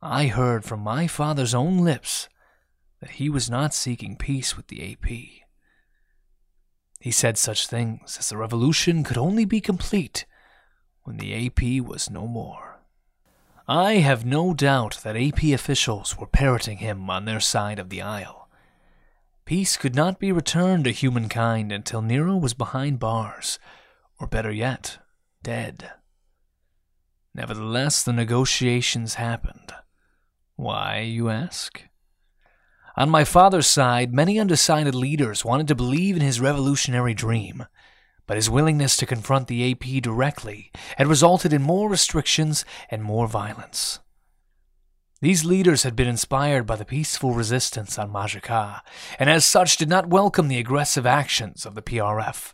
I 0.04 0.28
heard 0.28 0.63
from 0.63 0.82
my 0.82 1.08
father's 1.08 1.56
own 1.56 1.80
lips 1.80 2.30
that 3.02 3.18
he 3.18 3.28
was 3.28 3.50
not 3.50 3.74
seeking 3.74 4.15
peace 4.15 4.56
with 4.56 4.68
the 4.68 4.92
AP. 4.92 5.10
He 7.00 7.10
said 7.10 7.39
such 7.39 7.65
things 7.65 8.18
as 8.20 8.30
the 8.30 8.38
revolution 8.38 9.04
could 9.04 9.18
only 9.18 9.46
be 9.46 9.62
complete 9.62 10.28
when 11.02 11.18
the 11.18 11.48
AP 11.48 11.84
was 11.84 12.08
no 12.08 12.28
more. 12.28 12.69
I 13.72 13.98
have 13.98 14.26
no 14.26 14.56
doubt 14.56 14.98
that 15.04 15.16
AP 15.16 15.44
officials 15.54 16.18
were 16.18 16.26
parroting 16.26 16.80
him 16.80 17.08
on 17.08 17.26
their 17.26 17.40
side 17.40 17.78
of 17.78 17.92
the 17.92 18.02
aisle. 18.02 18.50
Peace 19.46 19.78
could 19.78 19.94
not 19.94 20.18
be 20.18 20.32
returned 20.32 20.86
to 20.86 20.92
humankind 20.92 21.72
until 21.72 22.02
Nero 22.02 22.36
was 22.36 22.56
behind 22.56 23.00
bars, 23.00 23.60
or 24.20 24.26
better 24.26 24.52
yet, 24.52 24.98
dead. 25.44 25.92
Nevertheless, 27.36 28.02
the 28.02 28.12
negotiations 28.12 29.14
happened. 29.14 29.72
Why, 30.56 31.02
you 31.02 31.30
ask? 31.30 31.84
On 32.98 33.08
my 33.08 33.24
father's 33.24 33.68
side, 33.68 34.12
many 34.12 34.40
undecided 34.40 34.96
leaders 34.96 35.46
wanted 35.46 35.68
to 35.68 35.76
believe 35.76 36.16
in 36.16 36.24
his 36.24 36.42
revolutionary 36.42 37.14
dream, 37.14 37.68
but 38.30 38.38
his 38.38 38.48
willingness 38.48 38.96
to 38.96 39.08
confront 39.08 39.48
the 39.48 39.72
AP 39.72 40.04
directly 40.04 40.72
had 40.98 41.08
resulted 41.08 41.52
in 41.52 41.63
more 41.63 41.89
restrictions 41.89 42.63
and 42.92 43.02
more 43.02 43.28
violence. 43.28 44.02
These 45.20 45.46
leaders 45.46 45.82
had 45.82 45.96
been 45.96 46.08
inspired 46.08 46.68
by 46.68 46.76
the 46.76 46.86
peaceful 46.86 47.34
resistance 47.34 47.98
on 47.98 48.13
Majaka, 48.13 48.82
and 49.18 49.32
as 49.32 49.46
such 49.46 49.78
did 49.78 49.89
not 49.89 50.10
welcome 50.10 50.48
the 50.48 50.60
aggressive 50.60 51.08
actions 51.08 51.65
of 51.65 51.74
the 51.74 51.82
PRF, 51.82 52.54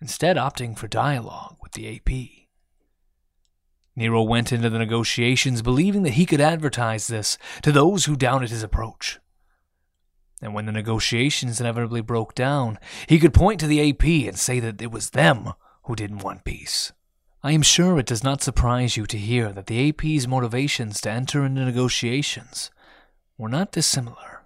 instead 0.00 0.36
opting 0.36 0.76
for 0.76 0.88
dialogue 0.88 1.58
with 1.62 1.72
the 1.72 1.94
AP. 1.94 2.48
Nero 3.94 4.24
went 4.24 4.50
into 4.50 4.68
the 4.68 4.80
negotiations 4.80 5.62
believing 5.62 6.02
that 6.02 6.14
he 6.14 6.26
could 6.26 6.40
advertise 6.40 7.06
this 7.06 7.38
to 7.62 7.70
those 7.70 8.06
who 8.06 8.16
doubted 8.16 8.50
his 8.50 8.64
approach. 8.64 9.20
And 10.42 10.52
when 10.52 10.66
the 10.66 10.72
negotiations 10.72 11.60
inevitably 11.60 12.00
broke 12.00 12.34
down, 12.34 12.78
he 13.06 13.20
could 13.20 13.32
point 13.32 13.60
to 13.60 13.68
the 13.68 13.90
AP 13.90 14.04
and 14.04 14.36
say 14.36 14.58
that 14.58 14.82
it 14.82 14.90
was 14.90 15.10
them 15.10 15.52
who 15.84 15.94
didn't 15.94 16.18
want 16.24 16.44
peace. 16.44 16.92
I 17.44 17.52
am 17.52 17.62
sure 17.62 17.98
it 17.98 18.06
does 18.06 18.24
not 18.24 18.42
surprise 18.42 18.96
you 18.96 19.06
to 19.06 19.16
hear 19.16 19.52
that 19.52 19.66
the 19.66 19.88
AP's 19.88 20.28
motivations 20.28 21.00
to 21.00 21.10
enter 21.10 21.44
into 21.44 21.64
negotiations 21.64 22.70
were 23.38 23.48
not 23.48 23.72
dissimilar. 23.72 24.42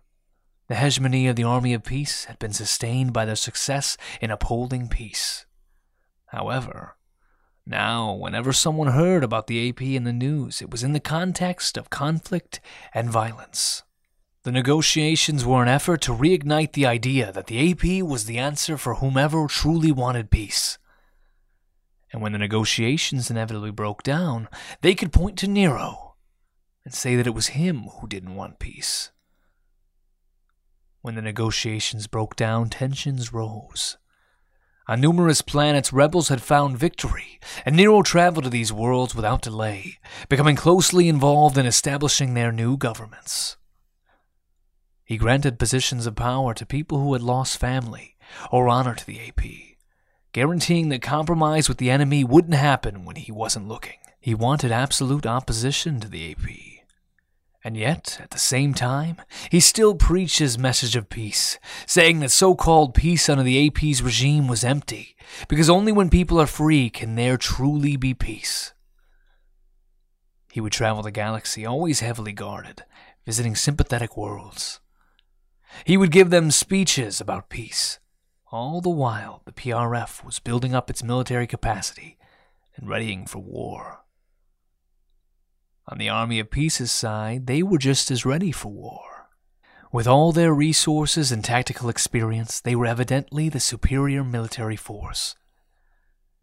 The 0.68 0.76
hegemony 0.76 1.28
of 1.28 1.37
the 1.37 1.44
Army 1.44 1.74
of 1.74 1.85
Peace 1.85 2.24
had 2.24 2.38
been 2.38 2.52
sustained 2.52 3.12
by 3.12 3.24
their 3.24 3.37
success 3.37 3.96
in 4.20 4.30
upholding 4.30 4.88
peace. 4.88 5.46
However, 6.26 6.96
now, 7.66 8.12
whenever 8.14 8.52
someone 8.52 8.92
heard 8.92 9.24
about 9.24 9.46
the 9.46 9.68
AP 9.68 9.82
in 9.82 10.04
the 10.04 10.12
news, 10.12 10.62
it 10.62 10.70
was 10.70 10.82
in 10.82 10.92
the 10.92 11.00
context 11.00 11.76
of 11.76 11.90
conflict 11.90 12.61
and 12.94 13.11
violence. 13.11 13.82
The 14.46 14.52
negotiations 14.52 15.44
were 15.44 15.62
an 15.62 15.68
effort 15.68 16.00
to 16.02 16.14
reignite 16.14 16.72
the 16.72 16.87
idea 16.87 17.32
that 17.32 17.48
the 17.48 17.70
AP 17.72 18.02
was 18.02 18.24
the 18.24 18.38
answer 18.38 18.78
for 18.78 18.94
whomever 18.94 19.46
truly 19.46 19.92
wanted 19.92 20.30
peace 20.30 20.78
and 22.16 22.22
when 22.22 22.32
the 22.32 22.38
negotiations 22.38 23.30
inevitably 23.30 23.70
broke 23.70 24.02
down, 24.02 24.48
they 24.80 24.94
could 24.94 25.12
point 25.12 25.37
to 25.37 25.46
Nero 25.46 26.14
and 26.82 26.94
say 26.94 27.14
that 27.14 27.26
it 27.26 27.35
was 27.35 27.48
him 27.48 27.90
who 28.00 28.09
didn't 28.09 28.35
want 28.35 28.59
peace. 28.59 29.11
When 31.02 31.14
the 31.14 31.20
negotiations 31.20 32.06
broke 32.06 32.35
down, 32.35 32.70
tensions 32.70 33.35
rose. 33.35 33.98
On 34.88 34.98
numerous 34.98 35.42
planets, 35.42 35.92
rebels 35.92 36.28
had 36.28 36.40
found 36.40 36.78
victory, 36.78 37.38
and 37.66 37.76
Nero 37.76 38.00
traveled 38.00 38.44
to 38.44 38.50
these 38.50 38.72
worlds 38.72 39.14
without 39.14 39.42
delay, 39.42 39.98
becoming 40.30 40.56
closely 40.56 41.09
involved 41.11 41.59
in 41.59 41.66
establishing 41.66 42.32
their 42.32 42.50
new 42.50 42.78
governments. 42.78 43.59
He 45.07 45.16
granted 45.16 45.59
positions 45.59 46.07
of 46.07 46.16
power 46.16 46.53
to 46.53 46.66
people 46.66 47.01
who 47.01 47.14
had 47.14 47.23
lost 47.23 47.59
family 47.59 48.16
or 48.53 48.69
honor 48.69 48.95
to 48.95 49.07
the 49.07 49.21
AP 49.27 49.77
guaranteeing 50.37 50.90
that 50.90 51.01
compromise 51.01 51.66
with 51.66 51.79
the 51.79 51.88
enemy 51.88 52.23
wouldn't 52.23 52.53
happen 52.53 53.07
when 53.07 53.16
he 53.16 53.33
wasn't 53.33 53.66
looking. 53.66 53.97
He 54.21 54.35
wanted 54.35 54.71
absolute 54.71 55.25
opposition 55.25 55.99
to 56.01 56.09
the 56.09 56.31
AP. 56.31 56.85
And 57.64 57.75
yet, 57.75 58.19
at 58.21 58.33
the 58.33 58.38
same 58.38 58.75
time, 58.75 59.16
he 59.51 59.61
still 59.61 59.95
preached 59.95 60.38
his 60.38 60.59
message 60.59 60.95
of 60.95 61.09
peace, 61.09 61.59
saying 61.87 62.21
that 62.21 62.31
so 62.31 62.55
called 62.55 62.92
peace 62.92 63.31
under 63.31 63.42
the 63.42 63.66
AP's 63.66 64.03
regime 64.03 64.47
was 64.47 64.62
empty, 64.62 65.16
because 65.49 65.71
only 65.71 65.90
when 65.90 66.11
people 66.11 66.38
are 66.38 66.47
free 66.47 66.90
can 66.90 67.14
there 67.14 67.38
truly 67.38 67.97
be 67.97 68.12
peace. 68.12 68.75
He 70.53 70.61
would 70.61 70.73
travel 70.73 71.03
the 71.03 71.11
galaxy, 71.11 71.64
always 71.64 72.01
heavily 72.01 72.33
guarded, 72.33 72.85
visiting 73.25 73.57
sympathetic 73.57 74.19
worlds. 74.19 74.81
He 75.85 75.96
would 75.96 76.11
give 76.11 76.31
them 76.31 76.50
speeches 76.50 77.20
about 77.20 77.48
peace, 77.48 77.98
all 78.52 78.81
the 78.81 78.88
while, 78.88 79.42
the 79.44 79.52
PRF 79.52 80.24
was 80.24 80.38
building 80.38 80.74
up 80.74 80.88
its 80.88 81.02
military 81.02 81.48
capacity 81.48 82.16
and 82.76 82.88
readying 82.88 83.26
for 83.26 83.40
war. 83.40 84.05
On 85.88 85.98
the 85.98 86.09
Army 86.09 86.38
of 86.38 86.50
Peace's 86.50 86.92
side, 86.92 87.46
they 87.46 87.62
were 87.62 87.79
just 87.79 88.11
as 88.11 88.24
ready 88.24 88.52
for 88.52 88.72
war. 88.72 89.29
With 89.92 90.07
all 90.07 90.33
their 90.33 90.55
resources 90.55 91.33
and 91.33 91.44
tactical 91.44 91.88
experience, 91.88 92.61
they 92.61 92.76
were 92.76 92.87
evidently 92.87 93.48
the 93.48 93.61
superior 93.61 94.22
military 94.22 94.76
force. 94.76 95.35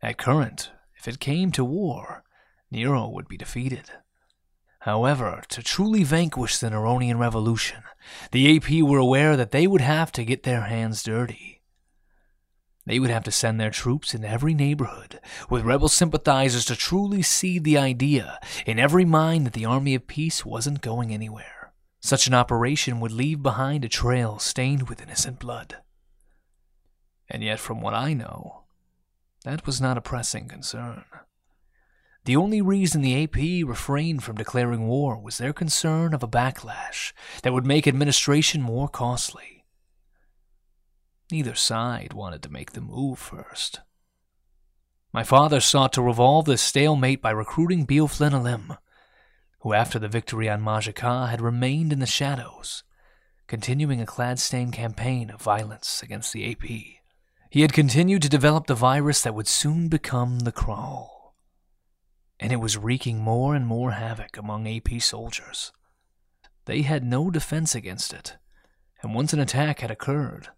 At 0.02 0.18
current, 0.18 0.72
if 0.98 1.08
it 1.08 1.20
came 1.20 1.52
to 1.54 1.64
war, 1.64 2.24
Nero 2.70 3.08
would 3.08 3.28
be 3.28 3.38
defeated. 3.38 3.90
However, 4.84 5.42
to 5.48 5.64
truly 5.64 6.04
vanquish 6.04 6.58
the 6.58 6.70
Neronian 6.70 7.18
Revolution, 7.18 7.84
the 8.32 8.58
AP 8.58 8.84
were 8.84 8.98
aware 8.98 9.38
that 9.38 9.52
they 9.52 9.66
would 9.66 9.80
have 9.80 10.12
to 10.12 10.26
get 10.26 10.44
their 10.44 10.64
hands 10.64 11.02
dirty. 11.04 11.62
They 12.86 13.00
would 13.00 13.10
have 13.10 13.24
to 13.24 13.32
send 13.32 13.62
their 13.62 13.70
troops 13.70 14.14
into 14.14 14.28
every 14.28 14.54
neighborhood 14.54 15.22
with 15.50 15.64
rebel 15.64 15.88
sympathizers 15.88 16.66
to 16.66 16.76
truly 16.76 17.22
seed 17.22 17.64
the 17.64 17.78
idea 17.78 18.38
in 18.66 18.78
every 18.78 19.06
mind 19.06 19.46
that 19.46 19.54
the 19.54 19.64
Army 19.64 19.96
of 19.96 20.06
Peace 20.06 20.46
wasn't 20.46 20.82
going 20.82 21.14
anywhere. 21.14 21.72
Such 22.02 22.28
an 22.28 22.34
operation 22.34 23.00
would 23.00 23.14
leave 23.14 23.42
behind 23.42 23.86
a 23.86 23.90
trail 23.90 24.38
stained 24.38 24.90
with 24.90 25.02
innocent 25.02 25.40
blood. 25.40 25.78
And 27.30 27.42
yet, 27.42 27.62
from 27.62 27.80
what 27.80 27.94
I 27.94 28.12
know, 28.12 28.64
that 29.46 29.66
was 29.66 29.80
not 29.80 29.98
a 29.98 30.02
pressing 30.02 30.50
concern. 30.50 31.06
The 32.26 32.36
only 32.38 32.62
reason 32.62 33.02
the 33.02 33.22
AP 33.22 33.68
refrained 33.68 34.24
from 34.24 34.38
declaring 34.38 34.88
war 34.88 35.20
was 35.20 35.38
their 35.38 35.52
concern 35.52 36.14
of 36.14 36.24
a 36.24 36.28
backlash 36.28 37.12
that 37.42 37.52
would 37.52 37.66
make 37.66 37.86
administration 37.86 38.62
more 38.62 38.88
costly. 38.88 39.66
Neither 41.30 41.56
side 41.56 42.14
wanted 42.14 42.42
to 42.44 42.52
make 42.52 42.72
the 42.72 42.82
move 42.82 43.20
first. 43.20 43.82
My 45.12 45.24
father 45.24 45.60
sought 45.60 45.92
to 45.94 46.02
revolve 46.02 46.46
this 46.46 46.62
stalemate 46.62 47.22
by 47.22 47.32
recruiting 47.32 47.86
Alim, 47.90 48.78
who 49.60 49.74
after 49.74 50.00
the 50.00 50.08
victory 50.08 50.50
on 50.50 50.62
Majaka 50.62 51.30
had 51.30 51.42
remained 51.42 51.92
in 51.92 52.00
the 52.00 52.06
shadows, 52.06 52.84
continuing 53.48 54.00
a 54.00 54.06
Cladstane 54.06 54.72
campaign 54.72 55.30
of 55.30 55.42
violence 55.42 56.02
against 56.02 56.32
the 56.32 56.50
AP. 56.50 56.64
He 57.50 57.62
had 57.62 57.74
continued 57.74 58.22
to 58.22 58.30
develop 58.30 58.68
the 58.68 58.76
virus 58.76 59.22
that 59.22 59.36
would 59.36 59.48
soon 59.48 59.90
become 59.90 60.40
the 60.40 60.52
Crawl 60.52 61.13
and 62.44 62.52
it 62.52 62.58
was 62.58 62.78
wreaking 62.78 63.20
more 63.20 63.56
and 63.56 63.66
more 63.66 63.92
havoc 63.92 64.36
among 64.36 64.68
AP 64.68 65.02
soldiers. 65.02 65.72
They 66.66 66.82
had 66.82 67.06
no 67.06 67.32
defense 67.32 67.74
against 67.74 68.12
it, 68.12 68.36
and 69.02 69.16
once 69.16 69.32
an 69.32 69.40
attack 69.40 69.80
had 69.80 69.90
occurred, 69.90 70.50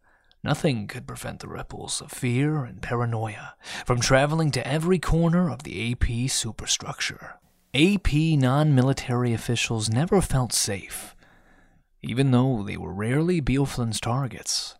nothing 0.43 0.87
could 0.87 1.05
prevent 1.05 1.41
the 1.41 1.47
ripples 1.47 2.01
of 2.01 2.11
fear 2.11 2.65
and 2.65 2.81
paranoia 2.81 3.53
from 3.85 3.99
traveling 3.99 4.49
to 4.51 4.67
every 4.67 4.97
corner 4.97 5.47
of 5.47 5.61
the 5.61 5.91
AP 5.91 6.27
superstructure. 6.27 7.35
AP 7.75 8.11
non 8.13 8.73
military 8.73 9.31
officials 9.31 9.87
never 9.87 10.21
felt 10.21 10.53
safe, 10.53 11.15
even 12.01 12.31
though 12.31 12.63
they 12.63 12.77
were 12.77 12.93
rarely 12.93 13.41
Beoflin's 13.41 14.01
targets. 14.01 14.75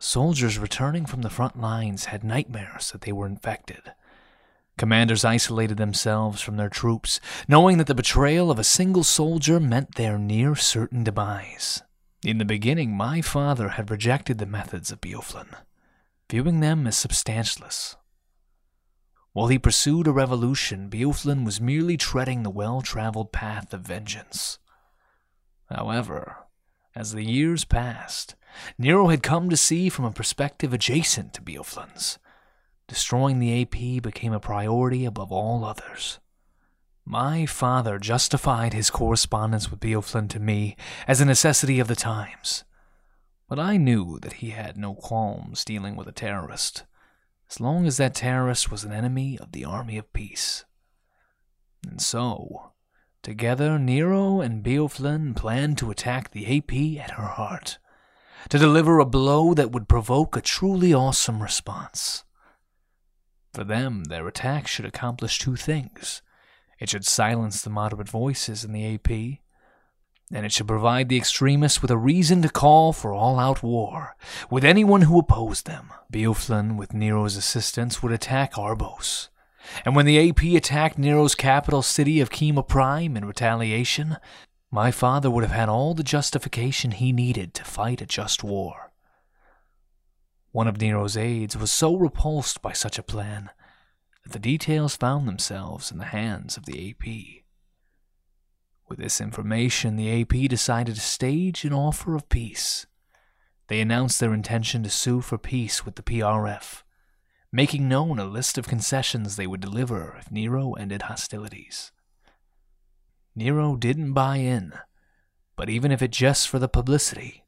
Soldiers 0.00 0.58
returning 0.58 1.06
from 1.06 1.22
the 1.22 1.30
front 1.30 1.60
lines 1.60 2.06
had 2.06 2.24
nightmares 2.24 2.90
that 2.90 3.02
they 3.02 3.12
were 3.12 3.26
infected 3.26 3.92
Commanders 4.78 5.24
isolated 5.24 5.76
themselves 5.76 6.40
from 6.40 6.56
their 6.56 6.68
troops, 6.68 7.20
knowing 7.48 7.78
that 7.78 7.88
the 7.88 7.94
betrayal 7.94 8.50
of 8.50 8.60
a 8.60 8.64
single 8.64 9.02
soldier 9.02 9.58
meant 9.58 9.96
their 9.96 10.16
near 10.16 10.54
certain 10.54 11.02
demise. 11.02 11.82
In 12.24 12.38
the 12.38 12.44
beginning, 12.44 12.96
my 12.96 13.20
father 13.20 13.70
had 13.70 13.90
rejected 13.90 14.38
the 14.38 14.46
methods 14.46 14.92
of 14.92 15.00
Beoflin, 15.00 15.52
viewing 16.30 16.60
them 16.60 16.86
as 16.86 16.96
substantialist. 16.96 17.96
While 19.32 19.48
he 19.48 19.58
pursued 19.58 20.06
a 20.06 20.12
revolution, 20.12 20.88
Beoflin 20.88 21.44
was 21.44 21.60
merely 21.60 21.96
treading 21.96 22.44
the 22.44 22.50
well 22.50 22.80
traveled 22.80 23.32
path 23.32 23.74
of 23.74 23.82
vengeance. 23.82 24.58
However, 25.68 26.36
as 26.94 27.12
the 27.12 27.24
years 27.24 27.64
passed, 27.64 28.36
Nero 28.78 29.08
had 29.08 29.22
come 29.22 29.50
to 29.50 29.56
see 29.56 29.88
from 29.88 30.04
a 30.04 30.12
perspective 30.12 30.72
adjacent 30.72 31.34
to 31.34 31.42
Beoflin's 31.42 32.18
Destroying 32.88 33.38
the 33.38 33.62
AP 33.62 34.02
became 34.02 34.32
a 34.32 34.40
priority 34.40 35.04
above 35.04 35.30
all 35.30 35.64
others. 35.64 36.18
My 37.04 37.46
father 37.46 37.98
justified 37.98 38.72
his 38.72 38.90
correspondence 38.90 39.70
with 39.70 39.80
Beoflin 39.80 40.28
to 40.30 40.40
me 40.40 40.76
as 41.06 41.20
a 41.20 41.26
necessity 41.26 41.80
of 41.80 41.88
the 41.88 41.96
times, 41.96 42.64
but 43.48 43.58
I 43.58 43.76
knew 43.76 44.18
that 44.20 44.34
he 44.34 44.50
had 44.50 44.76
no 44.76 44.94
qualms 44.94 45.64
dealing 45.64 45.96
with 45.96 46.08
a 46.08 46.12
terrorist, 46.12 46.84
as 47.50 47.60
long 47.60 47.86
as 47.86 47.98
that 47.98 48.14
terrorist 48.14 48.70
was 48.70 48.84
an 48.84 48.92
enemy 48.92 49.38
of 49.38 49.52
the 49.52 49.64
army 49.64 49.96
of 49.96 50.12
peace. 50.12 50.64
And 51.88 52.00
so, 52.00 52.72
together 53.22 53.78
Nero 53.78 54.40
and 54.40 54.62
Beoflin 54.62 55.34
planned 55.34 55.78
to 55.78 55.90
attack 55.90 56.30
the 56.30 56.58
AP 56.58 57.02
at 57.02 57.12
her 57.12 57.28
heart, 57.28 57.78
to 58.48 58.58
deliver 58.58 58.98
a 58.98 59.06
blow 59.06 59.54
that 59.54 59.72
would 59.72 59.88
provoke 59.88 60.36
a 60.36 60.42
truly 60.42 60.92
awesome 60.92 61.42
response. 61.42 62.24
For 63.58 63.64
them, 63.64 64.04
their 64.04 64.28
attack 64.28 64.68
should 64.68 64.84
accomplish 64.84 65.40
two 65.40 65.56
things. 65.56 66.22
It 66.78 66.88
should 66.88 67.04
silence 67.04 67.60
the 67.60 67.70
moderate 67.70 68.08
voices 68.08 68.62
in 68.62 68.70
the 68.70 68.94
AP, 68.94 69.10
and 70.32 70.46
it 70.46 70.52
should 70.52 70.68
provide 70.68 71.08
the 71.08 71.16
extremists 71.16 71.82
with 71.82 71.90
a 71.90 71.96
reason 71.96 72.40
to 72.42 72.50
call 72.50 72.92
for 72.92 73.12
all 73.12 73.40
out 73.40 73.60
war 73.64 74.14
with 74.48 74.64
anyone 74.64 75.00
who 75.00 75.18
opposed 75.18 75.66
them. 75.66 75.90
Beoflin, 76.12 76.76
with 76.76 76.94
Nero's 76.94 77.36
assistance, 77.36 78.00
would 78.00 78.12
attack 78.12 78.52
Arbos. 78.52 79.26
And 79.84 79.96
when 79.96 80.06
the 80.06 80.28
AP 80.28 80.44
attacked 80.56 80.96
Nero's 80.96 81.34
capital 81.34 81.82
city 81.82 82.20
of 82.20 82.30
Kima 82.30 82.62
Prime 82.62 83.16
in 83.16 83.24
retaliation, 83.24 84.18
my 84.70 84.92
father 84.92 85.32
would 85.32 85.42
have 85.42 85.50
had 85.50 85.68
all 85.68 85.94
the 85.94 86.04
justification 86.04 86.92
he 86.92 87.10
needed 87.10 87.54
to 87.54 87.64
fight 87.64 88.00
a 88.00 88.06
just 88.06 88.44
war. 88.44 88.87
One 90.50 90.66
of 90.66 90.80
Nero's 90.80 91.16
aides 91.16 91.56
was 91.56 91.70
so 91.70 91.94
repulsed 91.94 92.62
by 92.62 92.72
such 92.72 92.98
a 92.98 93.02
plan 93.02 93.50
that 94.24 94.32
the 94.32 94.38
details 94.38 94.96
found 94.96 95.28
themselves 95.28 95.92
in 95.92 95.98
the 95.98 96.06
hands 96.06 96.56
of 96.56 96.64
the 96.64 96.90
AP. 96.90 97.44
With 98.88 98.98
this 98.98 99.20
information, 99.20 99.96
the 99.96 100.22
AP 100.22 100.48
decided 100.48 100.94
to 100.94 101.00
stage 101.00 101.64
an 101.64 101.74
offer 101.74 102.14
of 102.14 102.28
peace. 102.30 102.86
They 103.68 103.80
announced 103.80 104.18
their 104.18 104.32
intention 104.32 104.82
to 104.82 104.90
sue 104.90 105.20
for 105.20 105.36
peace 105.36 105.84
with 105.84 105.96
the 105.96 106.02
PRF, 106.02 106.82
making 107.52 107.86
known 107.86 108.18
a 108.18 108.24
list 108.24 108.56
of 108.56 108.66
concessions 108.66 109.36
they 109.36 109.46
would 109.46 109.60
deliver 109.60 110.16
if 110.18 110.30
Nero 110.30 110.72
ended 110.72 111.02
hostilities. 111.02 111.92
Nero 113.34 113.76
didn't 113.76 114.14
buy 114.14 114.36
in, 114.36 114.72
but 115.54 115.68
even 115.68 115.92
if 115.92 116.00
it 116.00 116.10
just 116.10 116.48
for 116.48 116.58
the 116.58 116.68
publicity, 116.68 117.44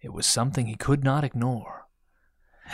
it 0.00 0.12
was 0.12 0.26
something 0.26 0.66
he 0.66 0.74
could 0.74 1.04
not 1.04 1.22
ignore. 1.24 1.87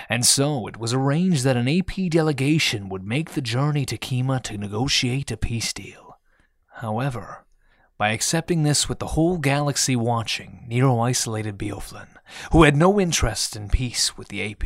And 0.08 0.24
so 0.24 0.66
it 0.66 0.76
was 0.76 0.92
arranged 0.92 1.44
that 1.44 1.56
an 1.56 1.68
AP 1.68 2.10
delegation 2.10 2.88
would 2.88 3.06
make 3.06 3.30
the 3.30 3.40
journey 3.40 3.84
to 3.86 3.98
Kima 3.98 4.42
to 4.42 4.58
negotiate 4.58 5.30
a 5.30 5.36
peace 5.36 5.72
deal. 5.72 6.18
However, 6.76 7.44
by 7.96 8.10
accepting 8.10 8.62
this 8.62 8.88
with 8.88 8.98
the 8.98 9.08
whole 9.08 9.38
galaxy 9.38 9.94
watching, 9.94 10.64
Nero 10.66 10.98
isolated 11.00 11.56
Beoflin, 11.56 12.08
who 12.50 12.64
had 12.64 12.76
no 12.76 12.98
interest 12.98 13.54
in 13.54 13.68
peace 13.68 14.16
with 14.16 14.28
the 14.28 14.42
AP. 14.50 14.64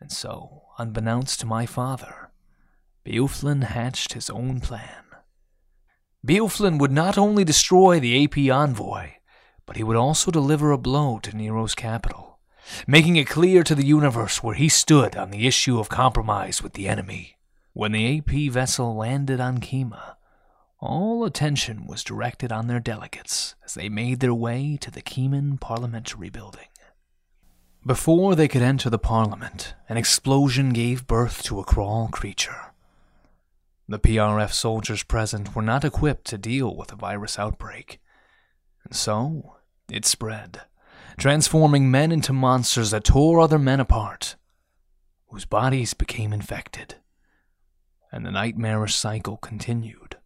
And 0.00 0.10
so, 0.10 0.62
unbeknownst 0.78 1.40
to 1.40 1.46
my 1.46 1.66
father, 1.66 2.30
Beoflin 3.04 3.64
hatched 3.64 4.14
his 4.14 4.30
own 4.30 4.60
plan. 4.60 5.04
Beoflin 6.26 6.78
would 6.78 6.92
not 6.92 7.18
only 7.18 7.44
destroy 7.44 8.00
the 8.00 8.24
AP 8.24 8.50
envoy, 8.50 9.10
but 9.66 9.76
he 9.76 9.84
would 9.84 9.96
also 9.96 10.30
deliver 10.30 10.70
a 10.70 10.78
blow 10.78 11.18
to 11.18 11.36
Nero's 11.36 11.74
capital 11.74 12.31
making 12.86 13.16
it 13.16 13.26
clear 13.26 13.62
to 13.62 13.74
the 13.74 13.86
universe 13.86 14.42
where 14.42 14.54
he 14.54 14.68
stood 14.68 15.16
on 15.16 15.30
the 15.30 15.46
issue 15.46 15.78
of 15.78 15.88
compromise 15.88 16.62
with 16.62 16.74
the 16.74 16.88
enemy. 16.88 17.36
When 17.72 17.92
the 17.92 18.18
AP 18.18 18.52
vessel 18.52 18.94
landed 18.94 19.40
on 19.40 19.58
Kima, 19.58 20.16
all 20.78 21.24
attention 21.24 21.86
was 21.86 22.02
directed 22.02 22.50
on 22.50 22.66
their 22.66 22.80
delegates 22.80 23.54
as 23.64 23.74
they 23.74 23.88
made 23.88 24.20
their 24.20 24.34
way 24.34 24.76
to 24.80 24.90
the 24.90 25.02
Kiman 25.02 25.58
Parliamentary 25.58 26.28
Building. 26.28 26.66
Before 27.86 28.34
they 28.34 28.48
could 28.48 28.62
enter 28.62 28.90
the 28.90 28.98
Parliament, 28.98 29.74
an 29.88 29.96
explosion 29.96 30.70
gave 30.70 31.06
birth 31.06 31.42
to 31.44 31.60
a 31.60 31.64
crawl 31.64 32.08
creature. 32.08 32.72
The 33.88 33.98
PRF 33.98 34.52
soldiers 34.52 35.02
present 35.02 35.54
were 35.54 35.62
not 35.62 35.84
equipped 35.84 36.26
to 36.26 36.38
deal 36.38 36.76
with 36.76 36.92
a 36.92 36.96
virus 36.96 37.38
outbreak, 37.38 38.00
and 38.84 38.94
so 38.94 39.56
it 39.90 40.04
spread 40.04 40.62
transforming 41.16 41.90
men 41.90 42.12
into 42.12 42.32
monsters 42.32 42.90
that 42.90 43.04
tore 43.04 43.40
other 43.40 43.58
men 43.58 43.80
apart, 43.80 44.36
whose 45.28 45.44
bodies 45.44 45.94
became 45.94 46.32
infected, 46.32 46.96
and 48.10 48.24
the 48.24 48.30
nightmarish 48.30 48.94
cycle 48.94 49.36
continued. 49.36 50.16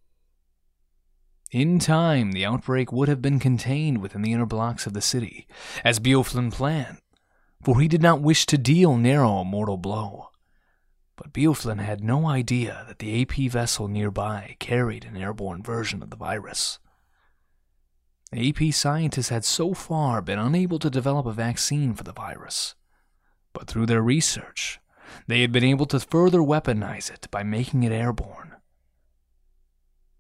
In 1.53 1.79
time, 1.79 2.33
the 2.33 2.45
outbreak 2.45 2.91
would 2.91 3.09
have 3.09 3.23
been 3.23 3.39
contained 3.39 3.99
within 3.99 4.23
the 4.23 4.33
inner 4.33 4.47
blocks 4.47 4.87
of 4.87 4.95
the 4.95 5.01
city, 5.01 5.47
as 5.85 6.01
Beoflin 6.01 6.53
planned, 6.53 6.99
for 7.63 7.81
he 7.81 7.89
did 7.89 8.03
not 8.03 8.21
wish 8.21 8.47
to 8.47 8.59
deal 8.59 8.97
Nero 8.97 9.39
a 9.39 9.45
mortal 9.45 9.77
blow. 9.77 10.31
But 11.15 11.33
Beoflin 11.33 11.79
had 11.79 12.03
no 12.03 12.27
idea 12.27 12.85
that 12.89 12.99
the 12.99 13.23
AP 13.23 13.51
vessel 13.51 13.89
nearby 13.89 14.57
carried 14.59 15.05
an 15.05 15.17
airborne 15.17 15.63
version 15.63 16.03
of 16.03 16.11
the 16.11 16.17
virus. 16.17 16.79
AP 18.33 18.73
scientists 18.73 19.29
had 19.29 19.45
so 19.45 19.73
far 19.73 20.21
been 20.21 20.39
unable 20.39 20.79
to 20.81 20.91
develop 20.91 21.27
a 21.27 21.33
vaccine 21.33 21.95
for 21.95 22.03
the 22.03 22.13
virus, 22.13 22.75
but 23.53 23.69
through 23.69 23.87
their 23.87 24.03
research, 24.03 24.81
they 25.27 25.41
had 25.41 25.53
been 25.53 25.65
able 25.65 25.87
to 25.87 26.01
further 26.01 26.41
weaponize 26.41 27.11
it 27.11 27.29
by 27.31 27.43
making 27.43 27.83
it 27.83 27.93
airborne. 27.93 28.57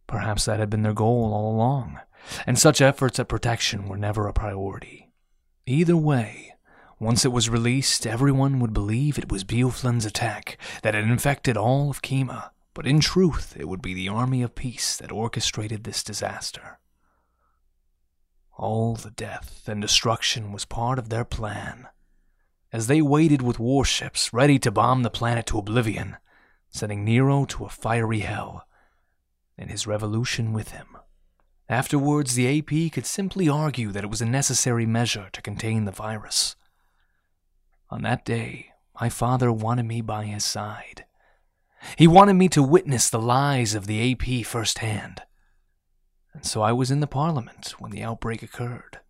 Perhaps 0.06 0.44
that 0.44 0.60
had 0.60 0.70
been 0.70 0.82
their 0.82 0.92
goal 0.92 1.34
all 1.34 1.54
along, 1.54 1.98
and 2.46 2.58
such 2.58 2.80
efforts 2.80 3.18
at 3.18 3.28
protection 3.28 3.88
were 3.88 3.96
never 3.96 4.28
a 4.28 4.32
priority. 4.32 5.10
Either 5.66 5.96
way, 5.96 6.54
Once 6.98 7.26
it 7.26 7.32
was 7.32 7.50
released, 7.50 8.06
everyone 8.06 8.58
would 8.58 8.72
believe 8.72 9.18
it 9.18 9.30
was 9.30 9.44
Beoflin's 9.44 10.06
attack 10.06 10.56
that 10.82 10.94
had 10.94 11.04
infected 11.04 11.54
all 11.54 11.90
of 11.90 12.00
Kima, 12.00 12.50
but 12.72 12.86
in 12.86 13.00
truth, 13.00 13.54
it 13.58 13.68
would 13.68 13.82
be 13.82 13.92
the 13.92 14.08
Army 14.08 14.40
of 14.42 14.54
Peace 14.54 14.96
that 14.96 15.12
orchestrated 15.12 15.84
this 15.84 16.02
disaster. 16.02 16.78
All 18.56 18.94
the 18.94 19.10
death 19.10 19.68
and 19.68 19.82
destruction 19.82 20.50
was 20.50 20.64
part 20.64 20.98
of 20.98 21.08
their 21.10 21.24
plan. 21.24 21.88
As 22.72 22.86
they 22.86 23.02
waited 23.02 23.42
with 23.42 23.58
warships 23.58 24.32
ready 24.32 24.58
to 24.60 24.70
bomb 24.70 25.02
the 25.02 25.10
planet 25.10 25.46
to 25.46 25.58
oblivion, 25.58 26.16
sending 26.70 27.04
Nero 27.04 27.44
to 27.46 27.64
a 27.64 27.70
fiery 27.70 28.20
hell, 28.20 28.66
and 29.58 29.70
his 29.70 29.86
revolution 29.86 30.52
with 30.52 30.70
him. 30.70 30.96
Afterwards, 31.68 32.34
the 32.34 32.58
AP 32.58 32.92
could 32.92 33.06
simply 33.06 33.48
argue 33.48 33.92
that 33.92 34.04
it 34.04 34.10
was 34.10 34.22
a 34.22 34.26
necessary 34.26 34.86
measure 34.86 35.28
to 35.32 35.42
contain 35.42 35.84
the 35.84 35.92
virus. 35.92 36.56
On 37.90 38.02
that 38.02 38.24
day, 38.24 38.72
my 39.00 39.08
father 39.08 39.52
wanted 39.52 39.84
me 39.84 40.00
by 40.00 40.24
his 40.24 40.44
side. 40.44 41.04
He 41.96 42.06
wanted 42.06 42.34
me 42.34 42.48
to 42.50 42.62
witness 42.62 43.10
the 43.10 43.20
lies 43.20 43.74
of 43.74 43.86
the 43.86 44.12
AP 44.12 44.46
firsthand. 44.46 45.22
And 46.36 46.44
so 46.44 46.60
I 46.60 46.70
was 46.70 46.90
in 46.90 47.00
the 47.00 47.06
parliament 47.06 47.74
when 47.78 47.90
the 47.90 48.02
outbreak 48.02 48.42
occurred. 48.42 49.00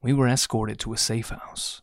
We 0.00 0.12
were 0.12 0.28
escorted 0.28 0.78
to 0.78 0.92
a 0.92 0.96
safe 0.96 1.30
house. 1.30 1.82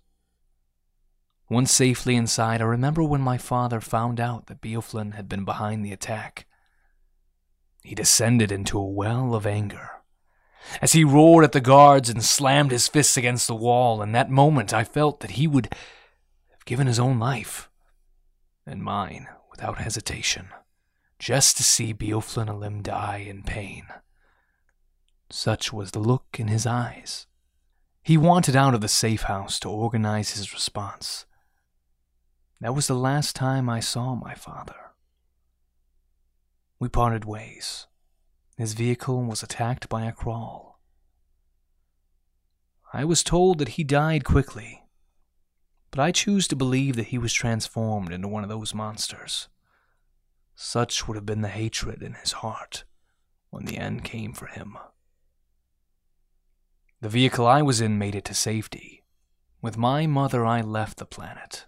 Once 1.49 1.73
safely 1.73 2.15
inside, 2.15 2.62
I 2.62 2.65
remember 2.65 3.04
when 3.04 3.19
my 3.19 3.38
father 3.38 3.82
found 3.82 4.21
out 4.21 4.47
that 4.47 4.62
Beoflin 4.62 5.15
had 5.15 5.27
been 5.27 5.43
behind 5.43 5.84
the 5.84 5.91
attack. 5.91 6.45
He 7.84 7.93
descended 7.93 8.49
into 8.49 8.80
a 8.80 8.88
well 8.88 9.36
of 9.36 9.45
anger. 9.45 9.89
As 10.82 10.93
he 10.93 11.04
roared 11.04 11.43
at 11.43 11.51
the 11.51 11.60
guards 11.60 12.10
and 12.10 12.23
slammed 12.23 12.71
his 12.71 12.88
fists 12.88 13.17
against 13.17 13.47
the 13.47 13.56
wall, 13.56 14.01
in 14.01 14.13
that 14.13 14.30
moment 14.30 14.73
I 14.73 14.86
felt 14.86 15.19
that 15.19 15.32
he 15.32 15.47
would 15.47 15.67
have 16.51 16.63
given 16.63 16.88
his 16.88 16.99
own 16.99 17.19
life, 17.19 17.69
and 18.65 18.82
mine 18.82 19.27
without 19.49 19.80
hesitation, 19.80 20.47
just 21.21 21.55
to 21.55 21.62
see 21.62 21.93
Beoflin 21.93 22.49
Alim 22.49 22.81
die 22.81 23.17
in 23.17 23.43
pain. 23.43 23.84
Such 25.29 25.71
was 25.71 25.91
the 25.91 25.99
look 25.99 26.39
in 26.39 26.47
his 26.47 26.65
eyes. 26.65 27.27
He 28.01 28.17
wanted 28.17 28.55
out 28.55 28.73
of 28.73 28.81
the 28.81 28.88
safe 28.88 29.21
house 29.23 29.60
to 29.60 29.69
organize 29.69 30.31
his 30.31 30.51
response. 30.51 31.27
That 32.60 32.73
was 32.73 32.88
the 32.88 32.95
last 32.95 33.36
time 33.36 33.69
I 33.69 33.81
saw 33.81 34.15
my 34.15 34.34
father. 34.34 34.93
We 36.79 36.89
parted 36.89 37.23
ways. 37.23 37.86
His 38.57 38.73
vehicle 38.73 39.21
was 39.21 39.43
attacked 39.43 39.88
by 39.89 40.05
a 40.05 40.12
Kraul. 40.12 40.71
I 42.91 43.05
was 43.05 43.21
told 43.21 43.60
that 43.60 43.75
he 43.77 43.84
died 43.84 44.25
quickly, 44.25 44.86
but 45.91 45.99
I 45.99 46.12
choose 46.12 46.47
to 46.47 46.55
believe 46.55 46.95
that 46.95 47.07
he 47.07 47.19
was 47.19 47.31
transformed 47.31 48.12
into 48.12 48.27
one 48.27 48.41
of 48.41 48.49
those 48.49 48.73
monsters. 48.73 49.49
Such 50.63 51.08
would 51.08 51.15
have 51.15 51.26
been 51.26 51.41
the 51.41 51.47
hatred 51.47 52.04
in 52.04 52.13
his 52.13 52.34
heart 52.34 52.84
when 53.50 53.65
the 53.65 53.80
end 53.80 54.04
came 54.04 54.32
for 54.32 54.45
him. 54.45 54.78
The 57.02 57.10
vehicle 57.10 57.47
I 57.47 57.63
was 57.63 57.82
in 57.82 57.97
made 57.97 58.13
it 58.13 58.26
to 58.26 58.36
safety. 58.36 59.04
With 59.60 59.76
my 59.76 60.06
mother, 60.06 60.45
I 60.45 60.62
left 60.62 61.00
the 61.00 61.06
planet. 61.06 61.65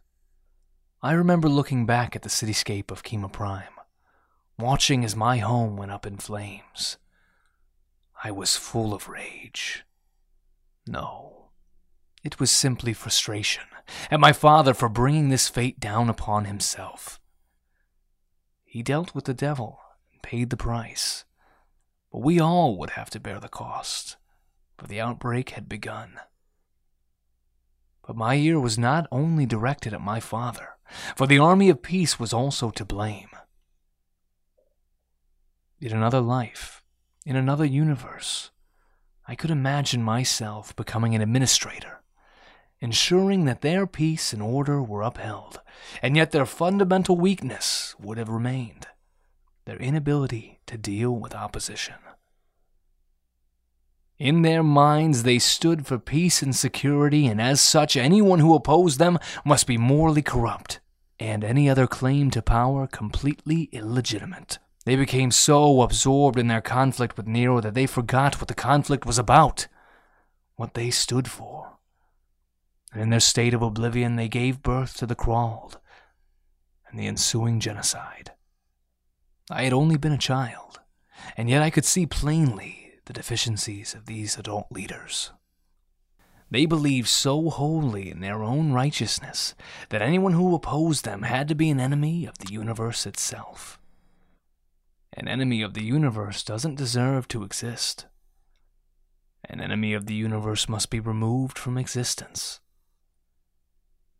I 1.01 1.13
remember 1.13 1.49
looking 1.49 1.87
back 1.87 2.15
at 2.15 2.21
the 2.21 2.29
cityscape 2.29 2.91
of 2.91 3.01
Kima 3.01 3.31
Prime 3.31 3.73
watching 4.59 5.03
as 5.03 5.15
my 5.15 5.39
home 5.39 5.75
went 5.75 5.91
up 5.91 6.05
in 6.05 6.17
flames. 6.17 6.97
I 8.23 8.29
was 8.29 8.55
full 8.55 8.93
of 8.93 9.09
rage. 9.09 9.85
No, 10.85 11.49
it 12.23 12.39
was 12.39 12.51
simply 12.51 12.93
frustration 12.93 13.63
at 14.11 14.19
my 14.19 14.33
father 14.33 14.75
for 14.75 14.87
bringing 14.87 15.29
this 15.29 15.49
fate 15.49 15.79
down 15.79 16.09
upon 16.09 16.45
himself. 16.45 17.19
He 18.73 18.81
dealt 18.81 19.13
with 19.13 19.25
the 19.25 19.35
devil 19.35 19.79
and 20.11 20.23
paid 20.23 20.49
the 20.49 20.57
price, 20.57 21.25
but 22.11 22.23
we 22.23 22.39
all 22.39 22.75
would 22.79 22.89
have 22.89 23.11
to 23.11 23.19
bear 23.19 23.39
the 23.39 23.47
cost, 23.47 24.17
for 24.79 24.87
the 24.87 24.99
outbreak 24.99 25.51
had 25.51 25.69
begun. 25.69 26.19
But 28.01 28.15
my 28.15 28.33
ear 28.33 28.59
was 28.59 28.79
not 28.79 29.05
only 29.11 29.45
directed 29.45 29.93
at 29.93 30.01
my 30.01 30.19
father, 30.19 30.69
for 31.15 31.27
the 31.27 31.37
army 31.37 31.69
of 31.69 31.83
peace 31.83 32.17
was 32.17 32.33
also 32.33 32.71
to 32.71 32.83
blame 32.83 33.29
in 35.79 35.91
another 35.91 36.19
life, 36.19 36.81
in 37.27 37.35
another 37.35 37.65
universe, 37.65 38.49
I 39.27 39.35
could 39.35 39.51
imagine 39.51 40.01
myself 40.01 40.75
becoming 40.75 41.13
an 41.13 41.21
administrator, 41.21 42.01
ensuring 42.83 43.45
that 43.45 43.61
their 43.61 43.87
peace 43.87 44.33
and 44.33 44.41
order 44.41 44.83
were 44.83 45.01
upheld, 45.01 45.61
and 46.01 46.17
yet 46.17 46.31
their 46.31 46.45
fundamental 46.45 47.15
weakness 47.15 47.95
would 47.97 48.17
have 48.17 48.27
remained 48.27 48.87
their 49.63 49.77
inability 49.77 50.59
to 50.65 50.77
deal 50.77 51.15
with 51.15 51.33
opposition. 51.33 51.95
In 54.19 54.41
their 54.41 54.63
minds, 54.63 55.23
they 55.23 55.39
stood 55.39 55.87
for 55.87 55.97
peace 55.97 56.41
and 56.41 56.53
security, 56.53 57.25
and 57.25 57.41
as 57.41 57.61
such, 57.61 57.95
anyone 57.95 58.39
who 58.39 58.53
opposed 58.53 58.99
them 58.99 59.17
must 59.45 59.65
be 59.65 59.77
morally 59.77 60.21
corrupt, 60.21 60.81
and 61.17 61.41
any 61.45 61.69
other 61.69 61.87
claim 61.87 62.31
to 62.31 62.41
power 62.41 62.85
completely 62.85 63.69
illegitimate. 63.71 64.59
They 64.83 64.97
became 64.97 65.31
so 65.31 65.83
absorbed 65.83 66.37
in 66.37 66.47
their 66.47 66.59
conflict 66.59 67.15
with 67.15 67.27
Nero 67.27 67.61
that 67.61 67.75
they 67.75 67.85
forgot 67.85 68.41
what 68.41 68.49
the 68.49 68.53
conflict 68.53 69.05
was 69.05 69.17
about, 69.17 69.67
what 70.57 70.73
they 70.73 70.89
stood 70.89 71.29
for. 71.29 71.72
And 72.93 73.01
in 73.01 73.09
their 73.09 73.19
state 73.19 73.53
of 73.53 73.61
oblivion, 73.61 74.15
they 74.15 74.29
gave 74.29 74.61
birth 74.61 74.97
to 74.97 75.07
the 75.07 75.15
Kraul 75.15 75.73
and 76.87 76.99
the 76.99 77.07
ensuing 77.07 77.59
genocide. 77.59 78.31
I 79.49 79.63
had 79.63 79.73
only 79.73 79.97
been 79.97 80.11
a 80.11 80.17
child, 80.17 80.79
and 81.35 81.49
yet 81.49 81.63
I 81.63 81.71
could 81.71 81.85
see 81.85 82.05
plainly 82.05 82.93
the 83.05 83.13
deficiencies 83.13 83.93
of 83.93 84.05
these 84.05 84.37
adult 84.37 84.67
leaders. 84.71 85.31
They 86.51 86.67
believed 86.67 87.07
so 87.07 87.49
wholly 87.49 88.11
in 88.11 88.19
their 88.19 88.43
own 88.43 88.73
righteousness 88.73 89.55
that 89.89 90.03
anyone 90.03 90.33
who 90.33 90.53
opposed 90.53 91.03
them 91.03 91.23
had 91.23 91.47
to 91.47 91.55
be 91.55 91.71
an 91.71 91.79
enemy 91.79 92.27
of 92.27 92.37
the 92.37 92.53
universe 92.53 93.07
itself. 93.07 93.79
An 95.13 95.27
enemy 95.27 95.63
of 95.63 95.73
the 95.73 95.83
universe 95.83 96.43
doesn't 96.43 96.75
deserve 96.75 97.27
to 97.29 97.43
exist. 97.43 98.05
An 99.45 99.61
enemy 99.61 99.93
of 99.93 100.05
the 100.05 100.13
universe 100.13 100.69
must 100.69 100.91
be 100.91 100.99
removed 100.99 101.57
from 101.57 101.77
existence. 101.77 102.59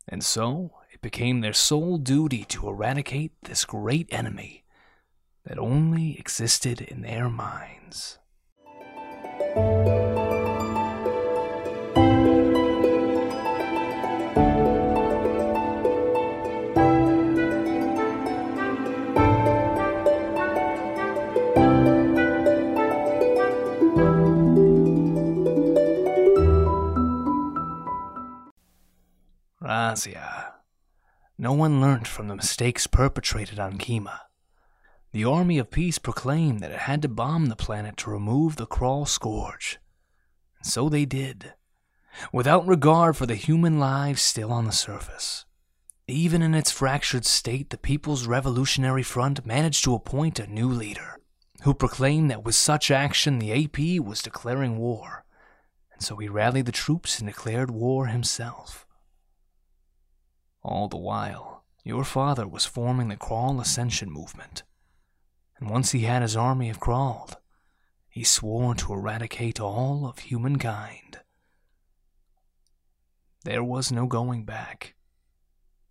And 0.08 0.24
so, 0.24 0.72
it 0.92 1.02
became 1.02 1.42
their 1.42 1.54
sole 1.54 1.98
duty 1.98 2.44
to 2.46 2.68
eradicate 2.68 3.32
this 3.44 3.66
great 3.66 4.08
enemy 4.12 4.64
that 5.46 5.58
only 5.58 6.18
existed 6.20 6.82
in 6.82 7.02
their 7.02 7.30
minds. 7.30 8.20
Razia. 29.64 30.52
No 31.38 31.54
one 31.54 31.80
learnt 31.80 32.06
from 32.06 32.28
the 32.28 32.36
mistakes 32.36 32.86
perpetrated 32.86 33.60
on 33.60 33.78
Kima. 33.78 34.20
The 35.14 35.24
Army 35.24 35.58
of 35.58 35.72
Peace 35.72 35.98
proclaimed 35.98 36.60
that 36.60 36.72
it 36.72 36.80
had 36.80 37.02
to 37.04 37.08
bomb 37.08 37.46
the 37.46 37.56
planet 37.56 37.96
to 37.98 38.10
remove 38.10 38.58
the 38.58 38.68
Kraul 38.68 39.08
Scourge. 39.08 39.80
And 40.58 40.68
so 40.68 40.90
they 40.90 41.06
did, 41.06 41.54
without 42.34 42.68
regard 42.68 43.16
for 43.16 43.26
the 43.26 43.36
human 43.36 43.80
lives 43.80 44.22
still 44.22 44.52
on 44.52 44.66
the 44.66 44.74
surface. 44.74 45.46
Even 46.10 46.42
in 46.42 46.54
its 46.54 46.70
fractured 46.70 47.26
state, 47.26 47.70
the 47.70 47.78
People's 47.78 48.28
Revolutionary 48.28 49.04
Front 49.04 49.46
managed 49.46 49.86
to 49.86 49.96
appoint 49.96 50.40
a 50.40 50.48
new 50.48 50.68
leader, 50.68 51.22
who 51.62 51.74
proclaimed 51.74 52.30
that 52.30 52.44
with 52.44 52.56
such 52.56 52.92
action 52.92 53.40
the 53.40 53.54
AP 53.54 54.04
was 54.04 54.22
declaring 54.22 54.78
war, 54.78 55.24
and 55.94 56.02
so 56.02 56.18
he 56.18 56.28
rallied 56.28 56.66
the 56.66 56.74
troops 56.74 57.20
and 57.20 57.30
declared 57.30 57.72
war 57.72 58.08
himself. 58.08 58.86
All 60.64 60.88
the 60.88 60.98
while, 60.98 61.64
your 61.84 62.06
father 62.06 62.48
was 62.48 62.66
forming 62.66 63.10
the 63.10 63.18
Kraul 63.18 63.60
Ascension 63.60 64.10
movement. 64.10 64.64
And 65.58 65.70
once 65.70 65.92
he 65.92 66.02
had 66.02 66.22
his 66.22 66.36
army 66.36 66.70
of 66.70 66.80
Kraul, 66.80 67.34
he 68.10 68.24
swore 68.24 68.76
to 68.76 68.94
eradicate 68.94 69.60
all 69.60 70.06
of 70.06 70.20
humankind. 70.20 71.20
There 73.44 73.64
was 73.64 73.92
no 73.92 74.06
going 74.06 74.46
back, 74.46 74.96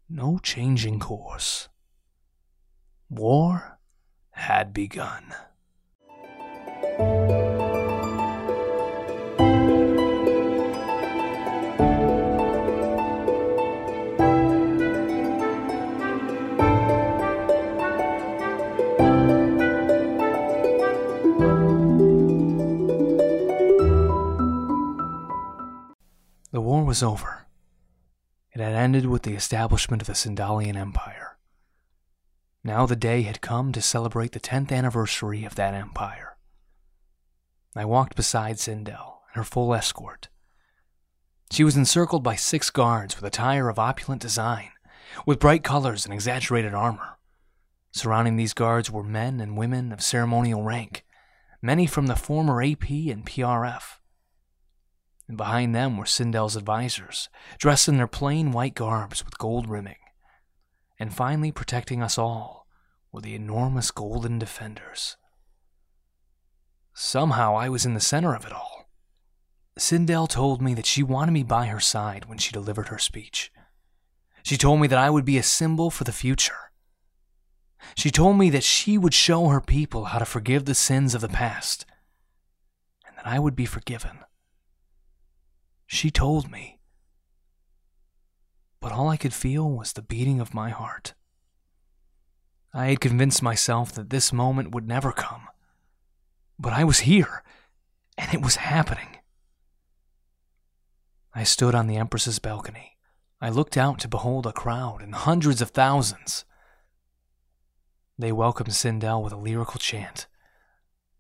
no 0.09 0.39
changing 0.43 1.01
course. 1.01 1.69
War 3.11 3.79
had 4.31 4.73
begun. 4.73 5.35
Was 26.93 27.03
over. 27.03 27.47
It 28.55 28.61
had 28.61 28.75
ended 28.75 29.07
with 29.07 29.23
the 29.23 29.33
establishment 29.33 30.03
of 30.03 30.09
the 30.09 30.15
Sindalian 30.15 30.77
Empire. 30.77 31.39
Now 32.63 32.85
the 32.85 32.95
day 32.95 33.23
had 33.23 33.41
come 33.41 33.73
to 33.73 33.81
celebrate 33.81 34.33
the 34.33 34.41
10th 34.41 34.71
anniversary 34.71 35.47
of 35.47 35.55
that 35.55 35.73
empire. 35.73 36.37
I 37.75 37.87
walked 37.87 38.15
beside 38.15 38.57
Sindel 38.57 39.21
and 39.29 39.37
her 39.37 39.43
full 39.43 39.73
escort. 39.73 40.29
She 41.51 41.65
was 41.65 41.79
encircled 41.79 42.23
by 42.23 42.37
six 42.37 42.69
guards 42.69 43.17
with 43.17 43.25
attire 43.25 43.71
of 43.71 43.79
opulent 43.79 44.21
design, 44.21 44.73
with 45.25 45.41
bright 45.41 45.65
colors 45.65 46.05
and 46.05 46.13
exaggerated 46.13 46.75
armor. 46.75 47.17
Surrounding 47.91 48.37
these 48.37 48.53
guards 48.53 48.91
were 48.91 49.03
men 49.03 49.41
and 49.41 49.57
women 49.57 49.93
of 49.93 50.03
ceremonial 50.03 50.63
rank, 50.63 51.07
many 51.63 51.87
from 51.87 52.07
the 52.07 52.17
former 52.17 52.63
AP 52.63 52.91
and 52.91 53.25
PRF. 53.25 54.02
And 55.29 55.37
behind 55.37 55.75
them 55.75 55.97
were 55.97 56.05
Sindel's 56.05 56.57
advisors, 56.57 57.29
dressed 57.59 57.89
in 57.89 57.97
their 57.97 58.07
plain 58.07 58.53
white 58.53 58.75
garbs 58.75 59.25
with 59.25 59.39
gold 59.39 59.69
rimming. 59.69 59.97
And 60.99 61.15
finally, 61.15 61.53
protecting 61.53 62.03
us 62.03 62.19
all 62.19 62.67
were 63.11 63.21
the 63.21 63.35
enormous 63.35 63.91
golden 63.91 64.39
defenders. 64.39 65.17
Somehow 66.95 67.57
I 67.57 67.69
was 67.69 67.87
in 67.87 67.95
the 67.95 68.01
center 68.01 68.35
of 68.35 68.45
it 68.45 68.53
all. 68.53 68.89
Sindel 69.79 70.29
told 70.29 70.61
me 70.61 70.75
that 70.75 70.87
she 70.87 71.03
wanted 71.03 71.33
me 71.33 71.43
by 71.43 71.67
her 71.67 71.81
side 71.81 72.27
when 72.27 72.39
she 72.39 72.53
delivered 72.53 72.89
her 72.89 72.99
speech. 72.99 73.51
She 74.43 74.57
told 74.57 74.81
me 74.81 74.89
that 74.89 74.99
I 74.99 75.09
would 75.09 75.25
be 75.25 75.39
a 75.39 75.43
symbol 75.43 75.91
for 75.91 76.05
the 76.05 76.13
future. 76.13 76.73
She 77.97 78.11
told 78.11 78.39
me 78.39 78.51
that 78.51 78.65
she 78.65 78.99
would 78.99 79.15
show 79.15 79.49
her 79.49 79.61
people 79.61 80.07
how 80.07 80.19
to 80.19 80.25
forgive 80.25 80.67
the 80.67 80.75
sins 80.75 81.15
of 81.15 81.21
the 81.21 81.29
past, 81.29 81.87
and 83.07 83.17
that 83.17 83.27
I 83.27 83.39
would 83.39 83.57
be 83.57 83.67
forgiven. 83.67 84.19
She 85.93 86.11
told 86.11 86.51
me. 86.51 86.79
But 88.81 88.93
all 88.93 89.11
I 89.11 89.19
could 89.19 89.35
feel 89.35 89.71
was 89.71 89.93
the 89.93 90.01
beating 90.01 90.41
of 90.41 90.55
my 90.55 90.71
heart. 90.71 91.13
I 92.73 92.87
had 92.87 93.01
convinced 93.03 93.43
myself 93.43 93.93
that 93.93 94.09
this 94.09 94.33
moment 94.33 94.75
would 94.75 94.89
never 94.89 95.13
come. 95.13 95.49
But 96.59 96.73
I 96.73 96.83
was 96.83 97.01
here, 97.01 97.43
and 98.17 98.33
it 98.33 98.41
was 98.41 98.57
happening. 98.57 99.19
I 101.35 101.45
stood 101.45 101.75
on 101.75 101.89
the 101.89 101.99
Empress's 101.99 102.39
balcony. 102.39 102.97
I 103.39 103.51
looked 103.51 103.77
out 103.77 103.99
to 103.99 104.09
behold 104.09 104.47
a 104.47 104.53
crowd 104.53 105.03
in 105.03 105.13
hundreds 105.13 105.61
of 105.61 105.73
thousands. 105.73 106.47
They 108.19 108.33
welcomed 108.33 108.71
Sindel 108.71 109.23
with 109.23 109.35
a 109.35 109.37
lyrical 109.37 109.79
chant, 109.79 110.27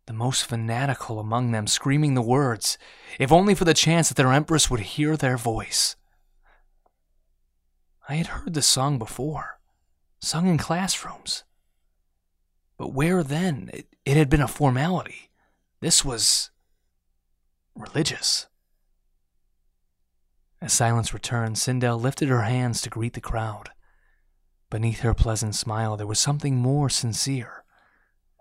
the 0.06 0.12
most 0.12 0.44
fanatical 0.44 1.18
among 1.18 1.52
them 1.52 1.66
screaming 1.66 2.14
the 2.14 2.22
words, 2.22 2.78
if 3.18 3.30
only 3.30 3.54
for 3.54 3.64
the 3.64 3.74
chance 3.74 4.08
that 4.08 4.16
their 4.16 4.32
Empress 4.32 4.70
would 4.70 4.80
hear 4.80 5.16
their 5.16 5.36
voice. 5.36 5.96
I 8.08 8.16
had 8.16 8.28
heard 8.28 8.54
the 8.54 8.62
song 8.62 8.98
before, 8.98 9.60
sung 10.20 10.46
in 10.46 10.58
classrooms. 10.58 11.44
But 12.76 12.92
where 12.92 13.22
then? 13.22 13.70
It, 13.72 13.86
it 14.04 14.16
had 14.16 14.28
been 14.28 14.40
a 14.40 14.48
formality. 14.48 15.30
This 15.80 16.04
was 16.04 16.50
religious. 17.76 18.48
As 20.60 20.72
silence 20.72 21.14
returned, 21.14 21.56
Sindel 21.56 22.00
lifted 22.00 22.28
her 22.28 22.42
hands 22.42 22.80
to 22.82 22.90
greet 22.90 23.14
the 23.14 23.20
crowd. 23.20 23.70
Beneath 24.70 25.00
her 25.00 25.14
pleasant 25.14 25.54
smile, 25.54 25.96
there 25.96 26.06
was 26.06 26.18
something 26.18 26.56
more 26.56 26.88
sincere. 26.88 27.61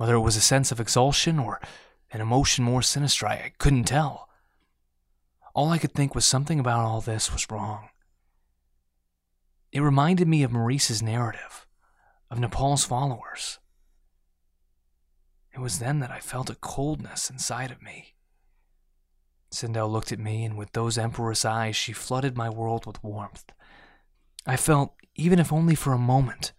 Whether 0.02 0.16
it 0.16 0.22
was 0.22 0.36
a 0.36 0.41
sense 0.41 0.72
of 0.72 0.80
exultation 0.80 1.38
or 1.38 1.62
an 2.10 2.22
emotion 2.22 2.66
more 2.66 2.82
sinister, 2.82 3.28
I 3.28 3.52
couldn't 3.60 3.84
tell. 3.84 4.30
All 5.54 5.70
I 5.70 5.78
could 5.78 5.93
think 5.93 6.16
was 6.16 6.26
something 6.26 6.60
about 6.60 6.80
all 6.80 7.02
this 7.02 7.32
was 7.32 7.52
wrong. 7.52 7.89
It 9.72 9.82
reminded 9.82 10.28
me 10.28 10.41
of 10.41 10.52
Maurice's 10.52 11.04
narrative, 11.04 11.68
of 12.32 12.39
Nepal's 12.39 12.84
followers. 12.84 13.60
It 15.54 15.60
was 15.60 15.78
then 15.78 15.99
that 15.99 16.10
I 16.10 16.20
felt 16.20 16.49
a 16.49 16.56
coldness 16.56 17.30
inside 17.30 17.70
of 17.70 17.84
me. 17.84 18.16
Sindel 19.54 19.91
looked 19.91 20.12
at 20.12 20.18
me, 20.18 20.43
and 20.43 20.58
with 20.58 20.72
those 20.72 20.97
empress 20.97 21.45
eyes, 21.45 21.76
she 21.76 21.93
flooded 21.93 22.36
my 22.36 22.49
world 22.49 22.88
with 22.88 23.04
warmth. 23.04 23.45
I 24.47 24.56
felt, 24.56 24.95
even 25.14 25.38
if 25.38 25.54
only 25.54 25.76
for 25.76 25.93
a 25.93 25.99
moment, 25.99 26.54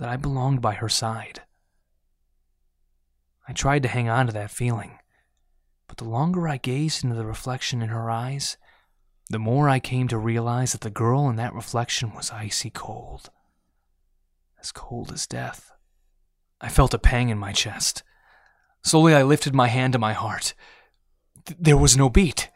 that 0.00 0.08
I 0.08 0.16
belonged 0.16 0.60
by 0.60 0.74
her 0.74 0.88
side. 0.88 1.42
I 3.48 3.52
tried 3.52 3.82
to 3.82 3.88
hang 3.88 4.08
on 4.08 4.26
to 4.26 4.32
that 4.32 4.50
feeling, 4.50 4.98
but 5.88 5.96
the 5.96 6.04
longer 6.04 6.48
I 6.48 6.56
gazed 6.58 7.04
into 7.04 7.16
the 7.16 7.26
reflection 7.26 7.82
in 7.82 7.88
her 7.88 8.10
eyes, 8.10 8.56
the 9.28 9.38
more 9.38 9.68
I 9.68 9.80
came 9.80 10.08
to 10.08 10.18
realize 10.18 10.72
that 10.72 10.82
the 10.82 10.90
girl 10.90 11.28
in 11.28 11.36
that 11.36 11.54
reflection 11.54 12.14
was 12.14 12.30
icy 12.30 12.70
cold. 12.70 13.30
As 14.60 14.72
cold 14.72 15.12
as 15.12 15.26
death. 15.26 15.72
I 16.60 16.68
felt 16.68 16.94
a 16.94 16.98
pang 16.98 17.30
in 17.30 17.38
my 17.38 17.52
chest. 17.52 18.02
Slowly 18.82 19.14
I 19.14 19.22
lifted 19.22 19.54
my 19.54 19.68
hand 19.68 19.92
to 19.94 19.98
my 19.98 20.12
heart. 20.12 20.54
There 21.58 21.76
was 21.76 21.96
no 21.96 22.08
beat. 22.08 22.50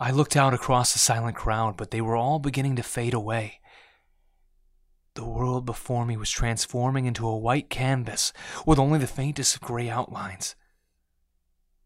I 0.00 0.10
looked 0.10 0.36
out 0.36 0.54
across 0.54 0.92
the 0.92 0.98
silent 0.98 1.36
crowd, 1.36 1.76
but 1.76 1.92
they 1.92 2.00
were 2.00 2.16
all 2.16 2.40
beginning 2.40 2.74
to 2.76 2.82
fade 2.82 3.14
away. 3.14 3.60
The 5.14 5.24
world 5.24 5.66
before 5.66 6.06
me 6.06 6.16
was 6.16 6.30
transforming 6.30 7.04
into 7.04 7.26
a 7.26 7.36
white 7.36 7.68
canvas 7.68 8.32
with 8.66 8.78
only 8.78 8.98
the 8.98 9.06
faintest 9.06 9.56
of 9.56 9.60
gray 9.60 9.90
outlines. 9.90 10.54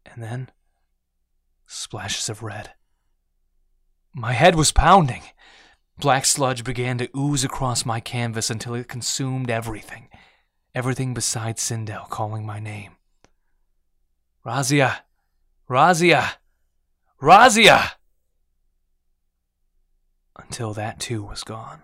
And 0.05 0.23
then, 0.23 0.49
splashes 1.65 2.29
of 2.29 2.41
red. 2.41 2.71
My 4.13 4.33
head 4.33 4.55
was 4.55 4.71
pounding. 4.71 5.23
Black 5.99 6.25
sludge 6.25 6.63
began 6.63 6.97
to 6.99 7.09
ooze 7.17 7.43
across 7.43 7.85
my 7.85 7.99
canvas 7.99 8.49
until 8.49 8.75
it 8.75 8.87
consumed 8.87 9.49
everything. 9.49 10.09
Everything 10.73 11.13
besides 11.13 11.61
Sindel 11.61 12.07
calling 12.09 12.45
my 12.45 12.59
name. 12.59 12.93
Razia! 14.45 14.99
Razia! 15.69 16.35
Razia! 17.21 17.91
Until 20.37 20.73
that 20.73 20.99
too 20.99 21.23
was 21.23 21.43
gone. 21.43 21.81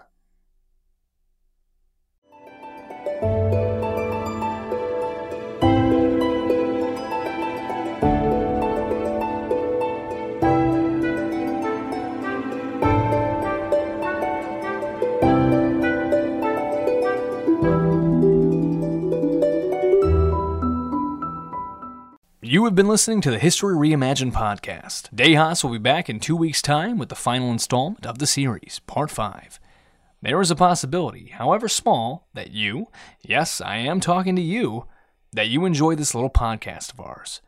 You 22.54 22.66
have 22.66 22.76
been 22.76 22.88
listening 22.88 23.20
to 23.22 23.32
the 23.32 23.39
History 23.39 23.74
Reimagined 23.74 24.34
podcast. 24.34 25.10
Dehas 25.12 25.64
will 25.64 25.72
be 25.72 25.80
back 25.80 26.08
in 26.08 26.20
two 26.20 26.36
weeks' 26.36 26.62
time 26.62 26.99
with 26.99 27.10
the 27.10 27.16
final 27.16 27.49
installment 27.49 28.06
of 28.06 28.20
the 28.20 28.28
series, 28.28 28.80
Part 28.86 29.10
5. 29.10 29.60
There 30.22 30.39
is 30.39 30.51
a 30.51 30.56
possibility, 30.56 31.30
however 31.30 31.68
small, 31.68 32.28
that 32.36 32.51
you, 32.51 32.89
yes, 33.24 33.60
I 33.60 33.78
am 33.78 33.99
talking 33.99 34.36
to 34.36 34.41
you, 34.43 34.86
that 35.32 35.47
you 35.47 35.66
enjoy 35.66 35.95
this 35.95 36.14
little 36.14 36.30
podcast 36.30 36.93
of 36.93 36.99
ours. 36.99 37.41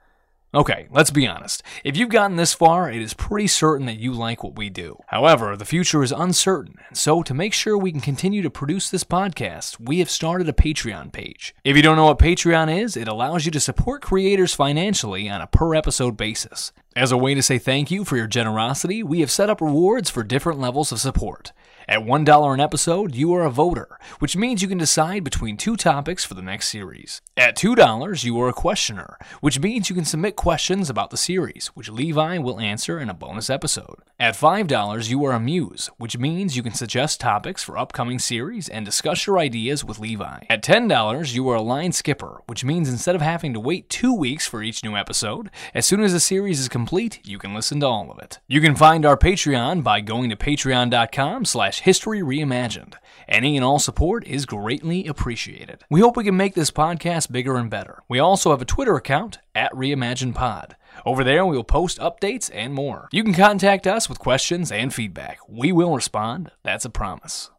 Okay, 0.56 0.88
let's 0.89 1.12
be 1.12 1.28
honest. 1.28 1.62
If 1.84 1.97
you've 1.97 2.08
gotten 2.08 2.38
this 2.38 2.53
far, 2.53 2.89
it 2.89 3.01
is 3.01 3.14
pretty 3.14 3.47
certain 3.47 3.88
that 3.88 3.99
you 3.99 4.14
like 4.14 4.41
what 4.41 4.56
we 4.56 4.70
do. 4.70 4.97
However, 5.08 5.58
the 5.58 5.66
future 5.66 6.01
is 6.01 6.14
uncertain, 6.14 6.76
and 6.88 6.97
so 6.97 7.22
to 7.24 7.34
make 7.34 7.51
sure 7.51 7.78
we 7.78 7.91
can 7.91 7.99
continue 7.99 8.41
to 8.41 8.49
produce 8.49 8.89
this 8.89 9.03
podcast, 9.03 9.82
we 9.82 9.99
have 9.99 10.10
started 10.10 10.47
a 10.47 10.53
Patreon 10.53 11.12
page. 11.12 11.53
If 11.66 11.76
you 11.76 11.82
don't 11.82 11.97
know 11.97 12.06
what 12.06 12.20
Patreon 12.20 12.74
is, 12.74 12.95
it 12.95 13.10
allows 13.10 13.45
you 13.45 13.51
to 13.51 13.60
support 13.60 14.01
creators 14.01 14.53
financially 14.53 15.28
on 15.28 15.41
a 15.41 15.47
per 15.47 15.76
episode 15.76 16.16
basis. 16.16 16.72
As 16.98 17.12
a 17.12 17.18
way 17.18 17.34
to 17.34 17.43
say 17.43 17.58
thank 17.58 17.91
you 17.91 18.06
for 18.06 18.16
your 18.16 18.26
generosity, 18.26 19.04
we 19.04 19.20
have 19.20 19.30
set 19.30 19.50
up 19.50 19.60
rewards 19.60 20.10
for 20.10 20.24
different 20.24 20.62
levels 20.62 20.93
of 20.93 21.02
support. 21.02 21.52
At 21.89 22.00
$1 22.00 22.54
an 22.54 22.60
episode, 22.60 23.14
you 23.14 23.32
are 23.36 23.43
a 23.43 23.52
voter, 23.52 24.00
which 24.18 24.36
means 24.36 24.62
you 24.62 24.68
can 24.68 24.80
decide 24.80 25.24
between 25.24 25.56
two 25.56 25.76
topics 25.76 26.26
for 26.26 26.34
the 26.34 26.41
next 26.41 26.70
series. 26.70 27.22
At 27.38 27.56
$2, 27.58 28.24
you 28.24 28.39
are 28.41 28.50
a 28.50 28.54
questioner, 28.54 29.20
which 29.41 29.60
means 29.60 29.88
you 29.88 29.96
can 29.96 30.06
submit 30.06 30.36
questions 30.36 30.89
about 30.89 31.12
the 31.12 31.18
series, 31.18 31.68
which 31.76 31.91
Levi 31.91 32.39
will 32.39 32.60
answer 32.60 33.00
in 33.00 33.10
a 33.10 33.14
bonus 33.14 33.52
episode. 33.52 33.98
At 34.18 34.36
$5, 34.36 35.10
you 35.10 35.24
are 35.26 35.34
a 35.34 35.39
muse, 35.39 35.91
which 35.98 36.18
means 36.18 36.58
you 36.58 36.64
can 36.64 36.74
suggest 36.74 37.20
topics 37.20 37.62
for 37.62 37.78
upcoming 37.78 38.18
series 38.18 38.68
and 38.68 38.84
discuss 38.84 39.28
your 39.28 39.38
ideas 39.38 39.84
with 39.84 40.00
Levi. 40.00 40.46
At 40.50 40.64
$10, 40.64 41.36
you 41.36 41.48
are 41.50 41.58
a 41.58 41.62
line 41.62 41.91
skipper, 41.91 42.41
which 42.48 42.64
means 42.64 42.89
instead 42.89 43.14
of 43.14 43.22
having 43.22 43.54
to 43.54 43.60
wait 43.60 43.89
two 43.89 44.14
weeks 44.14 44.48
for 44.48 44.64
each 44.64 44.84
new 44.84 44.96
episode, 44.96 45.52
as 45.76 45.86
soon 45.86 46.02
as 46.02 46.14
a 46.14 46.20
series 46.20 46.60
is 46.60 46.70
complete, 46.86 47.20
you 47.26 47.40
can 47.40 47.56
listen 47.56 47.80
to 47.80 47.88
all 47.88 48.12
of 48.12 48.20
it. 48.20 48.40
You 48.48 48.62
can 48.62 48.76
find 48.76 49.08
our 49.08 49.18
Patreon 49.18 49.82
by 49.82 50.02
going 50.02 50.30
to 50.30 50.36
patreon.com 50.36 51.44
slash 51.46 51.80
history 51.80 52.20
reimagined. 52.20 52.94
Any 53.28 53.58
and 53.58 53.66
all 53.66 53.80
support 53.80 54.24
is 54.28 54.46
greatly 54.46 55.08
appreciated. 55.08 55.84
We 55.90 56.02
hope 56.02 56.16
we 56.16 56.24
can 56.24 56.38
make 56.38 56.54
this 56.54 56.70
podcast 56.70 57.32
bigger 57.32 57.56
and 57.56 57.72
better. 57.72 58.04
We 58.08 58.20
also 58.20 58.52
have 58.52 58.62
a 58.62 58.66
Twitter 58.66 58.96
account 58.96 59.40
at 59.56 59.74
ReimaginedPod. 59.74 60.74
Over 61.08 61.24
there, 61.24 61.44
we 61.44 61.56
will 61.56 61.64
post 61.64 61.98
updates 61.98 62.52
and 62.54 62.72
more. 62.72 63.10
You 63.12 63.24
can 63.24 63.34
contact 63.34 63.88
us 63.88 64.08
with 64.08 64.20
questions 64.20 64.72
and 64.72 64.94
feedback. 64.94 65.40
We 65.50 65.72
will 65.72 65.96
respond. 65.96 66.52
That's 66.62 66.86
a 66.86 66.92
promise. 66.92 67.50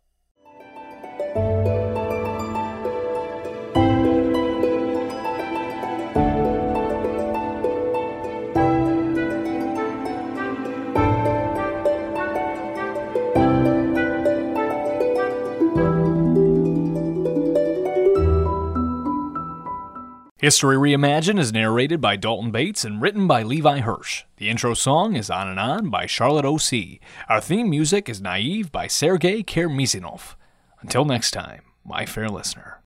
History 20.39 20.76
Reimagined 20.76 21.39
is 21.39 21.51
narrated 21.51 21.99
by 22.03 22.16
Dalton 22.16 22.51
Bates 22.51 22.84
and 22.84 23.01
written 23.01 23.26
by 23.26 23.43
Levi 23.43 23.80
Hersh. 23.80 24.24
The 24.37 24.51
intro 24.51 24.74
song 24.74 25.16
is 25.16 25.30
On 25.30 25.49
and 25.49 25.59
On 25.59 25.89
by 25.89 26.05
Charlotte 26.05 26.45
O.C. 26.45 27.01
Our 27.26 27.41
theme 27.41 27.70
music 27.70 28.07
is 28.07 28.20
Naive 28.20 28.70
by 28.70 28.87
Sergei 28.87 29.43
Kermizinov. 29.43 30.34
Until 30.82 31.07
next 31.07 31.30
time, 31.30 31.62
my 31.87 32.05
fair 32.05 32.28
listener. 32.28 32.82